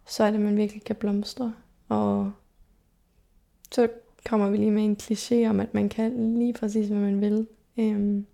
så 0.07 0.25
er 0.25 0.31
det, 0.31 0.39
at 0.39 0.45
man 0.45 0.57
virkelig 0.57 0.85
kan 0.85 0.97
blomstre. 0.97 1.53
Og 1.89 2.33
så 3.73 3.89
kommer 4.25 4.51
vi 4.51 4.57
lige 4.57 4.71
med 4.71 4.85
en 4.85 4.97
kliché 5.03 5.49
om, 5.49 5.61
at 5.61 5.75
man 5.75 5.89
kan 5.89 6.39
lige 6.39 6.53
præcis, 6.53 6.89
hvad 6.89 6.99
man 6.99 7.21
vil. 7.21 7.47
Øhm, 7.79 8.27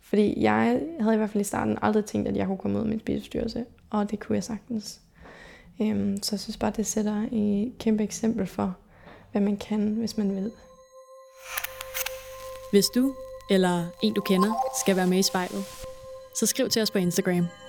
fordi 0.00 0.42
jeg 0.42 0.82
havde 1.00 1.14
i 1.14 1.18
hvert 1.18 1.30
fald 1.30 1.40
i 1.40 1.44
starten 1.44 1.78
aldrig 1.82 2.04
tænkt, 2.04 2.28
at 2.28 2.36
jeg 2.36 2.46
kunne 2.46 2.58
komme 2.58 2.78
ud 2.78 2.84
med 2.84 2.92
en 2.92 3.00
spiseforstyrrelse, 3.00 3.64
og 3.90 4.10
det 4.10 4.20
kunne 4.20 4.36
jeg 4.36 4.44
sagtens. 4.44 5.00
Øhm, 5.82 6.22
så 6.22 6.34
jeg 6.34 6.40
synes 6.40 6.56
bare, 6.56 6.72
det 6.76 6.86
sætter 6.86 7.26
et 7.32 7.72
kæmpe 7.78 8.02
eksempel 8.02 8.46
for, 8.46 8.76
hvad 9.32 9.40
man 9.40 9.56
kan, 9.56 9.94
hvis 9.94 10.16
man 10.16 10.36
vil. 10.36 10.52
Hvis 12.72 12.86
du 12.94 13.14
eller 13.50 13.86
en 14.02 14.14
du 14.14 14.20
kender 14.20 14.52
skal 14.80 14.96
være 14.96 15.06
med 15.06 15.18
i 15.18 15.22
spejlet, 15.22 15.64
så 16.34 16.46
skriv 16.46 16.68
til 16.68 16.82
os 16.82 16.90
på 16.90 16.98
Instagram. 16.98 17.65